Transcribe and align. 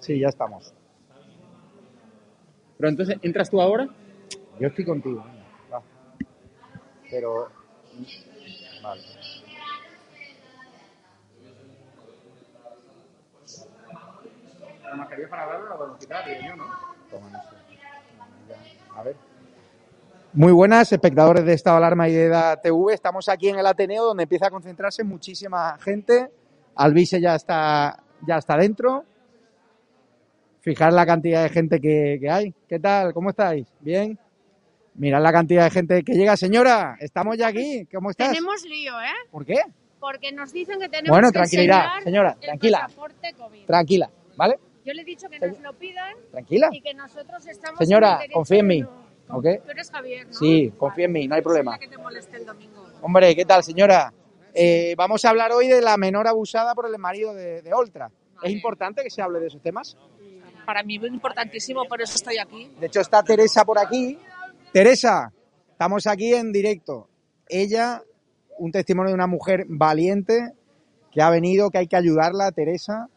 Sí, 0.00 0.18
ya 0.18 0.28
estamos. 0.28 0.72
Pero 2.76 2.88
entonces, 2.88 3.16
¿entras 3.22 3.50
tú 3.50 3.60
ahora? 3.60 3.88
Yo 4.60 4.68
estoy 4.68 4.84
contigo. 4.84 5.24
va. 5.72 5.82
Pero. 7.10 7.48
Vale. 8.82 9.02
La 14.84 14.96
mascarilla 14.96 15.28
para 15.28 15.44
hablar 15.44 15.60
la 15.68 15.76
podemos 15.76 15.98
quitar, 15.98 16.24
yo, 16.26 16.56
¿no? 16.56 16.64
Toma, 17.10 17.30
no 17.30 17.42
sé. 17.42 17.56
Ya, 18.48 18.98
A 18.98 19.02
ver. 19.02 19.16
Muy 20.32 20.52
buenas, 20.52 20.92
espectadores 20.92 21.44
de 21.44 21.52
Estado 21.54 21.78
Alarma 21.78 22.08
y 22.08 22.12
de 22.12 22.26
EDA 22.26 22.60
TV. 22.60 22.94
Estamos 22.94 23.28
aquí 23.28 23.48
en 23.48 23.58
el 23.58 23.66
Ateneo, 23.66 24.04
donde 24.04 24.22
empieza 24.22 24.46
a 24.46 24.50
concentrarse 24.50 25.02
muchísima 25.02 25.76
gente. 25.78 26.30
Alvise 26.76 27.20
ya 27.20 27.34
está, 27.34 28.02
ya 28.26 28.36
está 28.36 28.56
dentro. 28.56 29.04
Fijar 30.68 30.92
la 30.92 31.06
cantidad 31.06 31.42
de 31.44 31.48
gente 31.48 31.80
que, 31.80 32.18
que 32.20 32.28
hay. 32.28 32.54
¿Qué 32.68 32.78
tal? 32.78 33.14
¿Cómo 33.14 33.30
estáis? 33.30 33.66
¿Bien? 33.80 34.18
Mirad 34.96 35.22
la 35.22 35.32
cantidad 35.32 35.64
de 35.64 35.70
gente 35.70 36.02
que 36.02 36.12
llega. 36.12 36.36
Señora, 36.36 36.94
estamos 37.00 37.38
ya 37.38 37.46
aquí. 37.46 37.86
¿Cómo 37.90 38.10
estás? 38.10 38.28
Tenemos 38.32 38.62
lío, 38.64 39.00
¿eh? 39.00 39.06
¿Por 39.30 39.46
qué? 39.46 39.62
Porque 39.98 40.30
nos 40.30 40.52
dicen 40.52 40.78
que 40.78 40.90
tenemos 40.90 41.08
Bueno, 41.08 41.28
que 41.28 41.38
tranquilidad, 41.38 41.86
señora, 42.04 42.36
el 42.38 42.46
tranquila. 42.48 42.80
pasaporte 42.82 43.32
COVID. 43.32 43.64
Tranquila, 43.64 44.10
¿vale? 44.36 44.58
Yo 44.84 44.92
le 44.92 45.00
he 45.00 45.04
dicho 45.06 45.30
que 45.30 45.38
nos 45.40 45.58
lo 45.58 45.72
pidan 45.72 46.14
Tranquila. 46.32 46.68
y 46.70 46.82
que 46.82 46.92
nosotros 46.92 47.46
estamos 47.46 47.78
Señora, 47.78 48.20
en 48.22 48.32
confía 48.32 48.58
en 48.60 48.66
mí, 48.66 48.80
no- 48.82 49.38
¿ok? 49.38 49.44
Tú 49.64 49.70
eres 49.70 49.90
Javier, 49.90 50.26
¿no? 50.26 50.32
Sí, 50.34 50.70
confía 50.76 51.06
en 51.06 51.12
mí, 51.12 51.26
no 51.28 51.34
hay 51.34 51.40
problema. 51.42 51.78
que 51.78 51.88
te 51.88 51.96
moleste 51.96 52.36
el 52.36 52.44
domingo. 52.44 52.84
Hombre, 53.00 53.34
¿qué 53.34 53.46
tal, 53.46 53.64
señora? 53.64 54.12
Eh, 54.52 54.92
vamos 54.98 55.24
a 55.24 55.30
hablar 55.30 55.50
hoy 55.52 55.66
de 55.68 55.80
la 55.80 55.96
menor 55.96 56.28
abusada 56.28 56.74
por 56.74 56.86
el 56.86 56.98
marido 56.98 57.32
de, 57.32 57.62
de 57.62 57.72
Oltra. 57.72 58.10
¿Es 58.42 58.52
importante 58.52 59.02
que 59.02 59.08
se 59.08 59.22
hable 59.22 59.40
de 59.40 59.46
esos 59.46 59.62
temas? 59.62 59.96
Para 60.68 60.82
mí 60.82 60.96
es 60.96 61.02
importantísimo, 61.10 61.86
por 61.86 62.02
eso 62.02 62.16
estoy 62.16 62.36
aquí. 62.36 62.70
De 62.78 62.88
hecho, 62.88 63.00
está 63.00 63.22
Teresa 63.22 63.64
por 63.64 63.78
aquí. 63.78 64.18
Teresa, 64.70 65.32
estamos 65.70 66.06
aquí 66.06 66.34
en 66.34 66.52
directo. 66.52 67.08
Ella, 67.48 68.02
un 68.58 68.70
testimonio 68.70 69.08
de 69.08 69.14
una 69.14 69.26
mujer 69.26 69.64
valiente 69.66 70.52
que 71.10 71.22
ha 71.22 71.30
venido, 71.30 71.70
que 71.70 71.78
hay 71.78 71.86
que 71.86 71.96
ayudarla, 71.96 72.52
Teresa. 72.52 73.08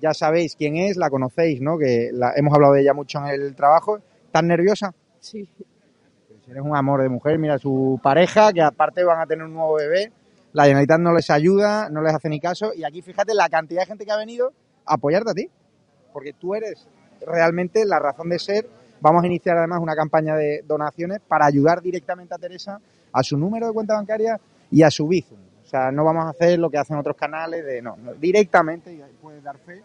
Ya 0.00 0.12
sabéis 0.12 0.56
quién 0.56 0.76
es, 0.76 0.96
la 0.96 1.08
conocéis, 1.08 1.60
¿no? 1.60 1.78
Que 1.78 2.10
la- 2.12 2.32
hemos 2.34 2.52
hablado 2.52 2.72
de 2.74 2.80
ella 2.80 2.94
mucho 2.94 3.20
en 3.20 3.26
el 3.26 3.54
trabajo. 3.54 4.00
¿Estás 4.24 4.42
nerviosa? 4.42 4.92
Sí. 5.20 5.48
Pues 5.56 6.48
eres 6.48 6.62
un 6.64 6.74
amor 6.74 7.00
de 7.00 7.08
mujer. 7.08 7.38
Mira, 7.38 7.58
su 7.58 8.00
pareja, 8.02 8.52
que 8.52 8.60
aparte 8.62 9.04
van 9.04 9.20
a 9.20 9.26
tener 9.26 9.44
un 9.44 9.54
nuevo 9.54 9.74
bebé. 9.74 10.10
La 10.52 10.64
Generalitat 10.64 10.98
no 10.98 11.14
les 11.14 11.30
ayuda, 11.30 11.88
no 11.90 12.02
les 12.02 12.12
hace 12.12 12.28
ni 12.28 12.40
caso. 12.40 12.72
Y 12.74 12.82
aquí 12.82 13.02
fíjate 13.02 13.34
la 13.34 13.48
cantidad 13.48 13.82
de 13.82 13.86
gente 13.86 14.04
que 14.04 14.10
ha 14.10 14.16
venido 14.16 14.52
a 14.84 14.94
apoyarte 14.94 15.30
a 15.30 15.34
ti. 15.34 15.48
Porque 16.16 16.32
tú 16.32 16.54
eres 16.54 16.88
realmente 17.26 17.84
la 17.84 17.98
razón 17.98 18.30
de 18.30 18.38
ser. 18.38 18.66
Vamos 19.02 19.22
a 19.22 19.26
iniciar 19.26 19.58
además 19.58 19.80
una 19.82 19.94
campaña 19.94 20.34
de 20.34 20.64
donaciones 20.66 21.20
para 21.20 21.44
ayudar 21.44 21.82
directamente 21.82 22.34
a 22.34 22.38
Teresa 22.38 22.80
a 23.12 23.22
su 23.22 23.36
número 23.36 23.66
de 23.66 23.74
cuenta 23.74 23.96
bancaria 23.96 24.40
y 24.70 24.82
a 24.82 24.90
su 24.90 25.06
Bizum. 25.06 25.36
O 25.62 25.66
sea, 25.68 25.92
no 25.92 26.06
vamos 26.06 26.24
a 26.24 26.30
hacer 26.30 26.58
lo 26.58 26.70
que 26.70 26.78
hacen 26.78 26.96
otros 26.96 27.16
canales 27.16 27.66
de 27.66 27.82
no, 27.82 27.98
no, 27.98 28.14
directamente, 28.14 28.94
y 28.94 29.02
ahí 29.02 29.12
puedes 29.20 29.42
dar 29.42 29.58
fe, 29.58 29.82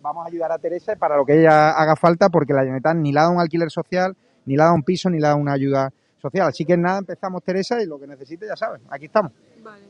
vamos 0.00 0.24
a 0.24 0.28
ayudar 0.28 0.52
a 0.52 0.58
Teresa 0.58 0.94
para 0.94 1.16
lo 1.16 1.26
que 1.26 1.40
ella 1.40 1.72
haga 1.72 1.96
falta 1.96 2.28
porque 2.28 2.52
la 2.52 2.60
Generalitat 2.60 2.94
ni 2.94 3.12
le 3.12 3.18
ha 3.18 3.22
dado 3.22 3.34
un 3.34 3.40
alquiler 3.40 3.68
social, 3.68 4.16
ni 4.46 4.54
le 4.54 4.62
ha 4.62 4.66
dado 4.66 4.76
un 4.76 4.84
piso, 4.84 5.10
ni 5.10 5.18
le 5.18 5.26
ha 5.26 5.30
dado 5.30 5.40
una 5.40 5.54
ayuda 5.54 5.92
social. 6.22 6.46
Así 6.46 6.64
que 6.64 6.76
nada, 6.76 6.98
empezamos 6.98 7.42
Teresa 7.42 7.82
y 7.82 7.86
lo 7.86 7.98
que 7.98 8.06
necesite 8.06 8.46
ya 8.46 8.54
sabes, 8.54 8.80
aquí 8.88 9.06
estamos. 9.06 9.32
Vale. 9.60 9.86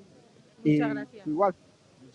Y 0.65 0.79
Muchas 0.79 0.95
gracias. 0.95 1.27
igual, 1.27 1.55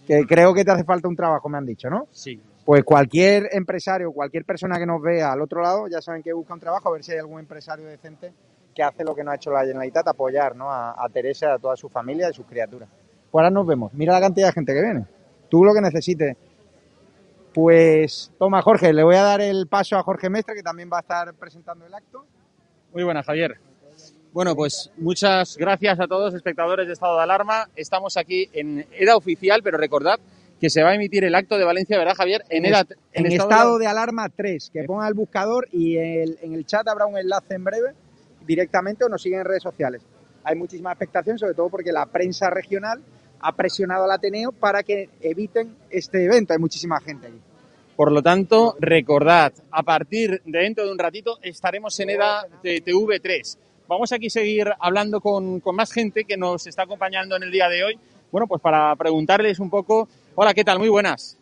que 0.07 0.25
creo 0.25 0.55
que 0.55 0.65
te 0.65 0.71
hace 0.71 0.83
falta 0.83 1.07
un 1.07 1.15
trabajo, 1.15 1.47
me 1.49 1.59
han 1.59 1.67
dicho, 1.67 1.87
¿no? 1.87 2.07
Sí. 2.09 2.41
Pues 2.69 2.83
cualquier 2.83 3.49
empresario, 3.53 4.11
cualquier 4.11 4.45
persona 4.45 4.77
que 4.77 4.85
nos 4.85 5.01
vea 5.01 5.31
al 5.31 5.41
otro 5.41 5.59
lado, 5.59 5.87
ya 5.87 6.03
saben 6.03 6.21
que 6.21 6.31
busca 6.33 6.53
un 6.53 6.59
trabajo, 6.59 6.87
a 6.87 6.91
ver 6.91 7.03
si 7.03 7.11
hay 7.11 7.17
algún 7.17 7.39
empresario 7.39 7.87
decente 7.87 8.31
que 8.75 8.83
hace 8.83 9.03
lo 9.03 9.15
que 9.15 9.23
no 9.23 9.31
ha 9.31 9.37
hecho 9.37 9.49
la 9.49 9.61
Generalitat, 9.61 10.07
apoyar 10.07 10.55
¿no? 10.55 10.71
a, 10.71 11.09
Teresa 11.11 11.55
a 11.55 11.57
toda 11.57 11.75
su 11.75 11.89
familia 11.89 12.27
y 12.27 12.29
a 12.29 12.33
sus 12.33 12.45
criaturas. 12.45 12.87
Pues 13.31 13.41
ahora 13.41 13.49
nos 13.49 13.65
vemos. 13.65 13.91
Mira 13.95 14.13
la 14.13 14.21
cantidad 14.21 14.49
de 14.49 14.53
gente 14.53 14.75
que 14.75 14.83
viene. 14.83 15.05
Tú 15.49 15.65
lo 15.65 15.73
que 15.73 15.81
necesites. 15.81 16.37
Pues 17.55 18.31
toma, 18.37 18.61
Jorge, 18.61 18.93
le 18.93 19.01
voy 19.01 19.15
a 19.15 19.23
dar 19.23 19.41
el 19.41 19.65
paso 19.65 19.97
a 19.97 20.03
Jorge 20.03 20.29
Mestre, 20.29 20.53
que 20.53 20.61
también 20.61 20.91
va 20.93 20.97
a 20.97 21.01
estar 21.01 21.33
presentando 21.33 21.87
el 21.87 21.93
acto. 21.95 22.23
Muy 22.93 23.01
buenas, 23.03 23.25
Javier. 23.25 23.59
Bueno, 24.31 24.55
pues 24.55 24.91
muchas 24.95 25.57
gracias 25.57 25.99
a 25.99 26.07
todos 26.07 26.35
espectadores 26.35 26.85
de 26.85 26.93
Estado 26.93 27.17
de 27.17 27.23
Alarma. 27.23 27.67
Estamos 27.75 28.15
aquí 28.15 28.47
en 28.53 28.85
EDA 28.91 29.15
oficial, 29.15 29.61
pero 29.63 29.79
recordad 29.79 30.19
que 30.59 30.69
se 30.69 30.83
va 30.83 30.89
a 30.89 30.95
emitir 30.95 31.23
el 31.23 31.35
acto 31.35 31.57
de 31.57 31.63
Valencia, 31.65 31.97
¿verdad, 31.97 32.15
Javier? 32.15 32.43
En, 32.49 32.65
EDA, 32.65 32.85
En, 33.13 33.25
en 33.25 33.31
estado, 33.31 33.77
de- 33.77 33.85
de 33.85 33.87
alarma 33.89 34.27
3, 34.29 34.69
que 34.73 34.83
ponga 34.83 35.07
el 35.07 35.13
buscador 35.13 35.67
y 35.71 35.97
el- 35.97 36.37
en 36.41 36.53
el 36.53 36.65
chat 36.65 36.87
habrá 36.87 37.05
un 37.05 37.17
enlace 37.17 37.55
en 37.55 37.63
breve 37.63 37.91
directamente 38.45 39.03
o 39.05 39.09
nos 39.09 39.21
siguen 39.21 39.39
en 39.39 39.45
redes 39.45 39.63
sociales. 39.63 40.01
Hay 40.43 40.55
muchísima 40.55 40.91
expectación, 40.91 41.37
sobre 41.37 41.53
todo 41.53 41.69
porque 41.69 41.91
la 41.91 42.05
prensa 42.07 42.49
regional 42.49 43.01
ha 43.41 43.55
presionado 43.55 44.03
al 44.05 44.11
Ateneo 44.11 44.51
para 44.51 44.83
que 44.83 45.09
eviten 45.21 45.75
este 45.89 46.25
evento. 46.25 46.53
Hay 46.53 46.59
muchísima 46.59 46.99
gente 46.99 47.27
allí. 47.27 47.39
Por 47.95 48.11
lo 48.11 48.21
tanto, 48.21 48.75
recordad, 48.79 49.51
a 49.71 49.83
partir 49.83 50.41
de 50.45 50.59
dentro 50.59 50.85
de 50.85 50.91
un 50.91 50.97
ratito 50.99 51.37
estaremos 51.41 51.99
en 51.99 52.09
EDA 52.11 52.45
TV3. 52.63 53.57
Vamos 53.87 54.11
aquí 54.13 54.27
a 54.27 54.29
seguir 54.29 54.67
hablando 54.79 55.19
con, 55.19 55.59
con 55.59 55.75
más 55.75 55.91
gente 55.91 56.23
que 56.23 56.37
nos 56.37 56.65
está 56.67 56.83
acompañando 56.83 57.35
en 57.35 57.43
el 57.43 57.51
día 57.51 57.67
de 57.69 57.83
hoy. 57.83 57.99
Bueno, 58.31 58.47
pues 58.47 58.61
para 58.61 58.95
preguntarles 58.95 59.59
un 59.59 59.69
poco. 59.69 60.07
Hola, 60.41 60.53
¿qué 60.53 60.63
tal? 60.63 60.79
Muy 60.79 60.87
buenas. 60.87 61.37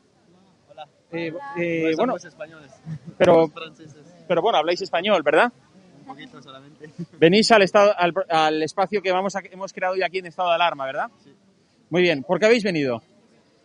Hola. 0.71 0.87
Eh, 1.11 1.31
eh, 1.55 1.91
No 1.91 1.97
bueno, 1.97 2.15
españoles. 2.17 2.71
pero, 3.15 3.47
franceses. 3.53 4.03
pero 4.27 4.41
bueno, 4.41 4.57
habláis 4.57 4.81
español, 4.81 5.21
¿verdad? 5.21 5.51
Un 5.99 6.05
poquito 6.07 6.41
solamente. 6.41 6.89
Venís 7.19 7.51
al, 7.51 7.61
estado, 7.61 7.93
al, 7.95 8.11
al 8.27 8.63
espacio 8.63 8.99
que 9.03 9.11
vamos 9.11 9.35
a- 9.35 9.41
hemos 9.51 9.71
creado 9.71 9.93
hoy 9.93 10.01
aquí 10.01 10.17
en 10.17 10.25
estado 10.25 10.49
de 10.49 10.55
alarma, 10.55 10.87
¿verdad? 10.87 11.11
Sí. 11.23 11.31
Muy 11.91 12.01
bien. 12.01 12.23
¿Por 12.23 12.39
qué 12.39 12.47
habéis 12.47 12.63
venido? 12.63 13.03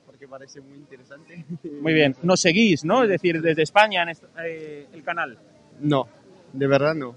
Porque 0.04 0.28
parece 0.28 0.60
muy 0.60 0.76
interesante. 0.76 1.46
Muy 1.80 1.94
bien. 1.94 2.14
Nos 2.22 2.38
seguís, 2.40 2.84
¿no? 2.84 3.02
Es 3.02 3.08
decir, 3.08 3.40
desde 3.40 3.62
España 3.62 4.02
en 4.02 4.10
eh, 4.44 4.86
el 4.92 5.02
canal. 5.02 5.38
No, 5.80 6.08
de 6.52 6.66
verdad 6.66 6.94
no. 6.94 7.14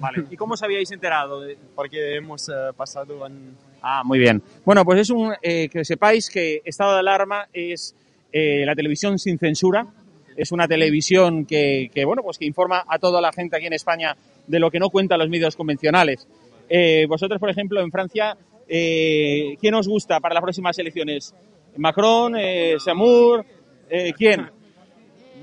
Vale. 0.00 0.24
¿Y 0.30 0.36
cómo 0.38 0.54
os 0.54 0.62
habíais 0.62 0.90
enterado? 0.90 1.42
de- 1.42 1.58
Porque 1.74 2.16
hemos 2.16 2.48
eh, 2.48 2.52
pasado 2.74 3.26
en... 3.26 3.54
Ah, 3.82 4.02
muy 4.04 4.18
bien. 4.18 4.42
Bueno, 4.64 4.84
pues 4.84 5.00
es 5.00 5.10
un 5.10 5.32
eh, 5.42 5.68
que 5.68 5.84
sepáis 5.84 6.30
que 6.30 6.62
Estado 6.64 6.94
de 6.94 7.00
Alarma 7.00 7.48
es 7.52 7.94
eh, 8.32 8.64
la 8.66 8.74
televisión 8.74 9.18
sin 9.18 9.38
censura. 9.38 9.86
Es 10.36 10.52
una 10.52 10.68
televisión 10.68 11.44
que, 11.44 11.90
que, 11.92 12.04
bueno, 12.04 12.22
pues 12.22 12.38
que 12.38 12.44
informa 12.44 12.84
a 12.86 12.98
toda 12.98 13.20
la 13.20 13.32
gente 13.32 13.56
aquí 13.56 13.66
en 13.66 13.72
España 13.72 14.16
de 14.46 14.60
lo 14.60 14.70
que 14.70 14.78
no 14.78 14.90
cuentan 14.90 15.18
los 15.18 15.28
medios 15.28 15.56
convencionales. 15.56 16.28
Eh, 16.68 17.06
vosotros, 17.08 17.40
por 17.40 17.50
ejemplo, 17.50 17.80
en 17.80 17.90
Francia, 17.90 18.36
eh, 18.68 19.56
¿quién 19.60 19.74
os 19.74 19.88
gusta 19.88 20.20
para 20.20 20.34
las 20.34 20.42
próximas 20.42 20.78
elecciones? 20.78 21.34
Macron, 21.76 22.34
eh, 22.36 22.76
Samur, 22.78 23.44
eh, 23.88 24.12
¿quién? 24.16 24.50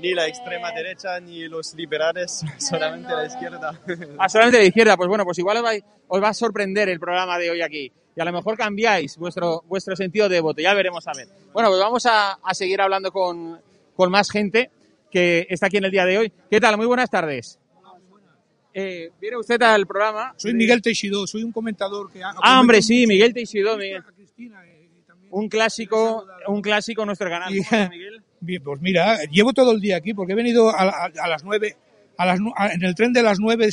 Ni 0.00 0.14
la 0.14 0.26
extrema 0.26 0.72
derecha 0.72 1.18
ni 1.20 1.48
los 1.48 1.74
liberales, 1.74 2.42
solamente 2.58 3.12
la 3.12 3.26
izquierda. 3.26 3.80
Ah, 4.18 4.28
solamente 4.28 4.58
de 4.58 4.66
izquierda. 4.66 4.96
Pues 4.96 5.08
bueno, 5.08 5.24
pues 5.24 5.38
igual 5.38 5.56
os 5.58 5.64
va, 5.64 5.70
os 6.08 6.22
va 6.22 6.28
a 6.28 6.34
sorprender 6.34 6.88
el 6.88 7.00
programa 7.00 7.38
de 7.38 7.50
hoy 7.50 7.62
aquí. 7.62 7.92
Y 8.14 8.20
a 8.20 8.24
lo 8.24 8.32
mejor 8.32 8.56
cambiáis 8.56 9.16
vuestro, 9.18 9.62
vuestro 9.66 9.94
sentido 9.96 10.28
de 10.28 10.40
voto. 10.40 10.60
Ya 10.62 10.72
veremos 10.74 11.06
a 11.06 11.12
ver. 11.14 11.28
Bueno, 11.52 11.68
pues 11.68 11.80
vamos 11.80 12.06
a, 12.06 12.32
a 12.32 12.54
seguir 12.54 12.80
hablando 12.80 13.12
con, 13.12 13.60
con 13.94 14.10
más 14.10 14.30
gente 14.30 14.70
que 15.10 15.46
está 15.50 15.66
aquí 15.66 15.76
en 15.78 15.84
el 15.84 15.90
día 15.90 16.04
de 16.06 16.18
hoy. 16.18 16.32
¿Qué 16.50 16.60
tal? 16.60 16.76
Muy 16.76 16.86
buenas 16.86 17.10
tardes. 17.10 17.58
Eh, 18.72 19.10
¿Viene 19.20 19.38
usted 19.38 19.60
al 19.62 19.86
programa? 19.86 20.34
Soy 20.36 20.52
Miguel 20.52 20.82
Teixidó, 20.82 21.26
soy 21.26 21.42
un 21.42 21.52
comentador 21.52 22.12
que... 22.12 22.22
Ah, 22.22 22.60
hombre, 22.60 22.82
sí, 22.82 23.06
Miguel 23.06 23.32
Teixidó. 23.32 23.78
Miguel. 23.78 24.02
Eh, 24.38 24.88
Un 25.30 25.48
clásico, 25.48 26.26
un 26.48 26.60
clásico 26.60 27.02
en 27.02 27.06
nuestro 27.06 27.28
canal. 27.30 27.48
¿Cómo 27.48 27.62
está, 27.62 27.88
Miguel? 27.88 28.22
Bien, 28.46 28.62
pues 28.62 28.80
mira, 28.80 29.18
llevo 29.30 29.52
todo 29.52 29.72
el 29.72 29.80
día 29.80 29.96
aquí 29.96 30.14
porque 30.14 30.32
he 30.32 30.36
venido 30.36 30.70
a, 30.70 30.82
a- 30.82 31.10
a 31.20 31.28
las 31.28 31.44
nueve, 31.44 31.76
a 32.16 32.24
las, 32.26 32.38
en 32.72 32.82
el 32.84 32.94
tren 32.94 33.12
de 33.12 33.22
las 33.22 33.38
nueve, 33.40 33.68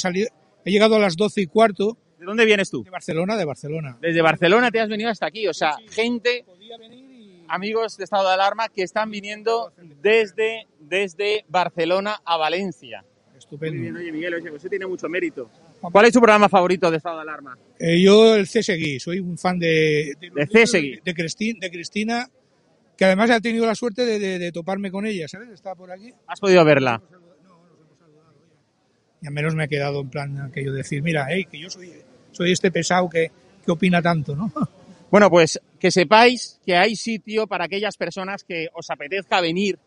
he 0.65 0.71
llegado 0.71 0.95
a 0.95 0.99
las 0.99 1.15
doce 1.15 1.41
y 1.41 1.45
cuarto 1.47 1.97
¿De 2.19 2.25
dónde 2.25 2.45
vienes 2.45 2.69
tú? 2.69 2.83
de 2.83 2.89
Barcelona, 2.89 3.35
de 3.37 3.45
Barcelona. 3.45 3.97
Desde 4.01 4.21
Barcelona 4.21 4.71
te 4.71 4.79
has 4.79 4.87
venido 4.89 5.09
hasta 5.09 5.25
aquí. 5.27 5.45
O 5.47 5.53
sea, 5.53 5.75
gente 5.89 6.43
Podía 6.45 6.77
venir 6.77 7.03
y... 7.11 7.43
amigos 7.49 7.97
de 7.97 8.05
estado 8.05 8.27
de 8.27 8.33
alarma 8.33 8.69
que 8.69 8.81
están 8.83 9.11
viniendo 9.11 9.73
desde, 10.01 10.67
desde 10.79 11.43
Barcelona 11.49 12.21
a 12.25 12.37
Valencia. 12.37 13.03
Estupendo. 13.37 13.99
oye 13.99 14.11
Miguel, 14.13 14.35
oye, 14.35 14.55
eso 14.55 14.69
tiene 14.69 14.87
mucho 14.87 15.09
mérito. 15.09 15.49
¿Cuál 15.81 16.05
es 16.05 16.13
tu 16.13 16.19
programa 16.21 16.47
favorito 16.47 16.89
de 16.89 16.95
estado 16.95 17.17
de 17.17 17.21
alarma? 17.23 17.57
Eh, 17.77 18.01
yo 18.01 18.35
el 18.35 18.45
CSGui, 18.47 19.01
soy 19.01 19.19
un 19.19 19.37
fan 19.37 19.59
de... 19.59 20.13
De, 20.21 20.29
De. 20.29 21.01
De, 21.03 21.53
de 21.59 21.69
Cristina, 21.71 22.29
que 22.97 23.05
además 23.05 23.29
he 23.29 23.41
tenido 23.41 23.65
la 23.65 23.75
suerte 23.75 24.05
de, 24.05 24.19
de- 24.19 24.39
de 24.39 24.51
toparme 24.51 24.91
con 24.91 25.05
ella, 25.05 25.27
¿sabes? 25.27 25.49
Está 25.49 25.75
por 25.75 25.91
aquí. 25.91 26.13
¿Has 26.27 26.39
podido 26.39 26.63
verla? 26.65 27.01
Y 29.21 29.27
al 29.27 29.33
menos 29.33 29.55
me 29.55 29.65
he 29.65 29.67
quedado 29.69 30.01
en 30.01 30.09
plan 30.09 30.41
aquello 30.41 30.71
de 30.71 30.79
decir, 30.79 31.01
mira, 31.01 31.27
hey, 31.29 31.45
que 31.49 31.59
yo 31.59 31.69
soy, 31.69 31.91
soy 32.31 32.51
este 32.51 32.71
pesado 32.71 33.09
que, 33.09 33.31
que 33.65 33.71
opina 33.71 34.01
tanto, 34.01 34.35
¿no? 34.35 34.51
Bueno, 35.13 35.29
pues 35.29 35.61
que 35.79 35.91
sepáis 35.91 36.59
que 36.65 36.75
hay 36.75 36.95
sitio 36.95 37.45
para 37.45 37.65
aquellas 37.65 37.97
personas 37.97 38.43
que 38.43 38.69
os 38.73 38.89
apetezca 38.89 39.41
venir 39.41 39.77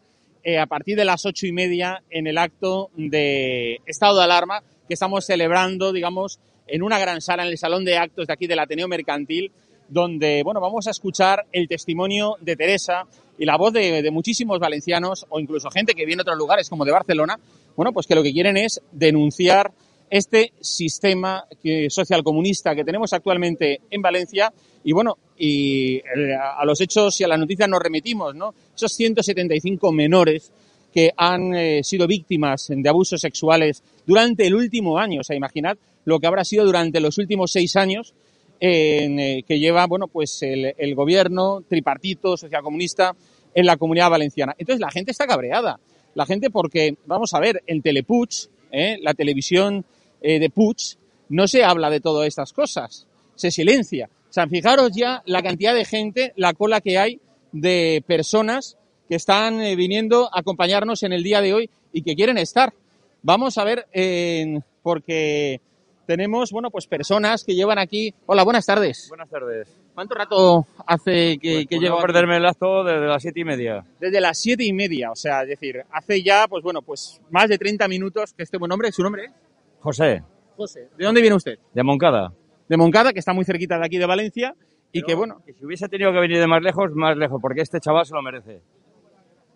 eh, 0.45 0.57
a 0.57 0.67
partir 0.67 0.97
de 0.97 1.05
las 1.05 1.27
ocho 1.27 1.49
y 1.49 1.53
media 1.53 2.01
en 2.11 2.29
el 2.29 2.39
acto 2.39 2.91
de 2.97 3.81
estado 3.87 4.19
de 4.19 4.23
alarma 4.23 4.63
que 4.87 4.95
estamos 4.95 5.27
celebrando, 5.27 5.93
digamos, 5.93 6.39
en 6.69 6.85
una 6.85 7.01
gran 7.01 7.21
sala, 7.21 7.43
en 7.43 7.49
el 7.49 7.59
salón 7.59 7.85
de 7.85 7.99
actos 7.99 8.29
de 8.29 8.33
aquí 8.35 8.47
del 8.47 8.61
Ateneo 8.61 8.87
Mercantil, 8.87 9.51
donde, 9.89 10.43
bueno, 10.43 10.61
vamos 10.61 10.87
a 10.87 10.91
escuchar 10.91 11.47
el 11.53 11.69
testimonio 11.69 12.37
de 12.41 12.57
Teresa 12.57 13.05
y 13.39 13.45
la 13.45 13.57
voz 13.57 13.73
de, 13.73 14.11
muchísimos 14.11 14.59
valencianos 14.59 15.27
o 15.29 15.39
incluso 15.39 15.71
gente 15.71 15.95
que 15.95 16.07
viene 16.07 16.21
de 16.21 16.23
otros 16.23 16.39
lugares 16.39 16.69
como 16.69 16.85
de 16.85 16.93
Barcelona, 16.93 17.39
bueno, 17.77 17.93
pues 17.93 18.07
que 18.07 18.15
lo 18.15 18.23
que 18.23 18.33
quieren 18.33 18.57
es 18.57 18.81
denunciar 18.93 19.73
este 20.09 20.53
sistema 20.61 21.45
social 21.89 22.23
comunista 22.23 22.75
que 22.75 22.85
tenemos 22.85 23.13
actualmente 23.13 23.81
en 23.91 24.01
Valencia 24.01 24.53
y 24.85 24.93
bueno, 24.93 25.19
y 25.37 25.97
eh, 25.97 26.03
a 26.35 26.65
los 26.65 26.81
hechos 26.81 27.21
y 27.21 27.25
a 27.25 27.29
las 27.29 27.39
noticias 27.39 27.69
nos 27.69 27.83
remitimos, 27.83 28.35
¿no? 28.35 28.55
Esos 28.75 28.93
175 28.93 29.91
menores 29.93 30.53
que 30.95 31.13
han 31.17 31.55
eh, 31.55 31.83
sido 31.83 32.07
víctimas 32.07 32.69
de 32.71 32.89
abusos 32.89 33.21
sexuales 33.21 33.83
durante 34.07 34.47
el 34.47 34.55
último 34.55 34.97
año, 34.97 35.21
o 35.21 35.25
sea, 35.25 35.37
imaginad 35.37 35.77
lo 36.07 36.21
que 36.21 36.27
habrá 36.27 36.45
sido 36.45 36.65
durante 36.65 37.01
los 37.01 37.19
últimos 37.19 37.51
seis 37.53 37.77
años 37.77 38.15
eh, 38.61 39.43
que 39.47 39.59
lleva, 39.59 39.87
bueno, 39.87 40.09
pues 40.09 40.43
el, 40.43 40.75
el 40.77 40.95
gobierno 40.95 41.63
tripartito, 41.69 42.37
socialcomunista 42.37 43.15
en 43.55 43.67
la 43.67 43.77
comunidad 43.77 44.11
valenciana. 44.11 44.55
Entonces 44.59 44.81
la 44.81 44.91
gente 44.91 45.11
está 45.11 45.27
cabreada. 45.27 45.81
La 46.15 46.27
gente 46.27 46.51
porque, 46.51 46.97
vamos 47.07 47.35
a 47.35 47.41
ver, 47.41 47.63
en 47.67 47.83
Telepuig, 47.83 48.29
¿eh? 48.71 48.99
la 49.03 49.15
televisión 49.15 49.85
eh, 50.21 50.39
de 50.39 50.51
Puig, 50.51 50.99
no 51.29 51.49
se 51.49 51.65
habla 51.65 51.91
de 51.91 52.01
todas 52.01 52.27
estas 52.27 52.53
cosas. 52.53 53.07
Se 53.35 53.51
silencia. 53.51 54.09
O 54.29 54.33
sea, 54.33 54.47
fijaros 54.47 54.93
ya 54.95 55.23
la 55.27 55.43
cantidad 55.43 55.75
de 55.75 55.85
gente, 55.85 56.33
la 56.37 56.55
cola 56.55 56.81
que 56.81 56.99
hay 56.99 57.21
de 57.53 58.03
personas 58.07 58.77
que 59.09 59.15
están 59.15 59.61
eh, 59.61 59.77
viniendo 59.77 60.27
a 60.35 60.41
acompañarnos 60.41 61.03
en 61.03 61.13
el 61.13 61.23
día 61.23 61.41
de 61.41 61.55
hoy 61.55 61.71
y 61.93 62.03
que 62.03 62.15
quieren 62.15 62.39
estar. 62.39 62.75
Vamos 63.23 63.57
a 63.59 63.65
ver, 63.65 63.87
eh, 63.93 64.61
porque 64.83 65.61
tenemos, 66.07 66.51
bueno, 66.53 66.71
pues 66.71 66.87
personas 66.87 67.45
que 67.45 67.55
llevan 67.55 67.79
aquí. 67.79 68.15
Hola, 68.27 68.45
buenas 68.45 68.65
tardes. 68.65 69.07
Buenas 69.09 69.29
tardes. 69.29 69.69
¿Cuánto 69.95 70.15
rato 70.15 70.67
hace 70.87 71.39
que, 71.39 71.55
Pues, 71.55 71.67
que 71.69 71.79
llevo 71.79 71.97
no 71.97 72.03
perderme 72.03 72.37
el 72.37 72.47
acto 72.47 72.85
desde 72.85 73.07
las 73.07 73.23
siete 73.23 73.41
y 73.41 73.45
media. 73.45 73.85
Desde 74.01 74.21
las 74.21 74.39
siete 74.39 74.65
y 74.65 74.73
media, 74.73 75.11
o 75.11 75.17
sea, 75.17 75.43
es 75.43 75.49
decir, 75.49 75.83
hace 75.91 76.23
ya, 76.23 76.47
pues 76.49 76.63
bueno, 76.63 76.83
pues 76.83 77.21
más 77.31 77.49
de 77.49 77.59
30 77.59 77.89
minutos 77.89 78.33
que 78.35 78.43
este 78.43 78.59
buen 78.59 78.71
hombre, 78.73 78.93
¿su 78.93 79.03
nombre 79.03 79.25
es? 79.27 79.33
José, 79.81 80.23
José. 80.57 80.89
¿De 80.97 81.05
dónde 81.05 81.21
viene 81.21 81.37
usted? 81.37 81.59
de 81.73 81.83
Moncada. 81.83 82.33
De 82.69 82.77
Moncada, 82.77 83.13
que 83.13 83.19
está 83.19 83.33
muy 83.33 83.45
cerquita 83.45 83.79
de 83.79 83.87
aquí 83.87 83.99
de 83.99 84.07
Valencia 84.07 84.55
y 84.93 85.03
que, 85.03 85.15
bueno, 85.15 85.43
Que 85.45 85.53
si 85.53 85.65
hubiese 85.65 85.89
tenido 85.89 86.13
que 86.13 86.21
venir 86.21 86.39
de 86.39 86.47
más 86.47 86.63
lejos, 86.63 86.91
más 86.95 87.17
lejos, 87.17 87.39
porque 87.41 87.61
este 87.61 87.81
chaval 87.81 88.07
se 88.07 88.15
lo 88.15 88.23
merece. 88.23 88.61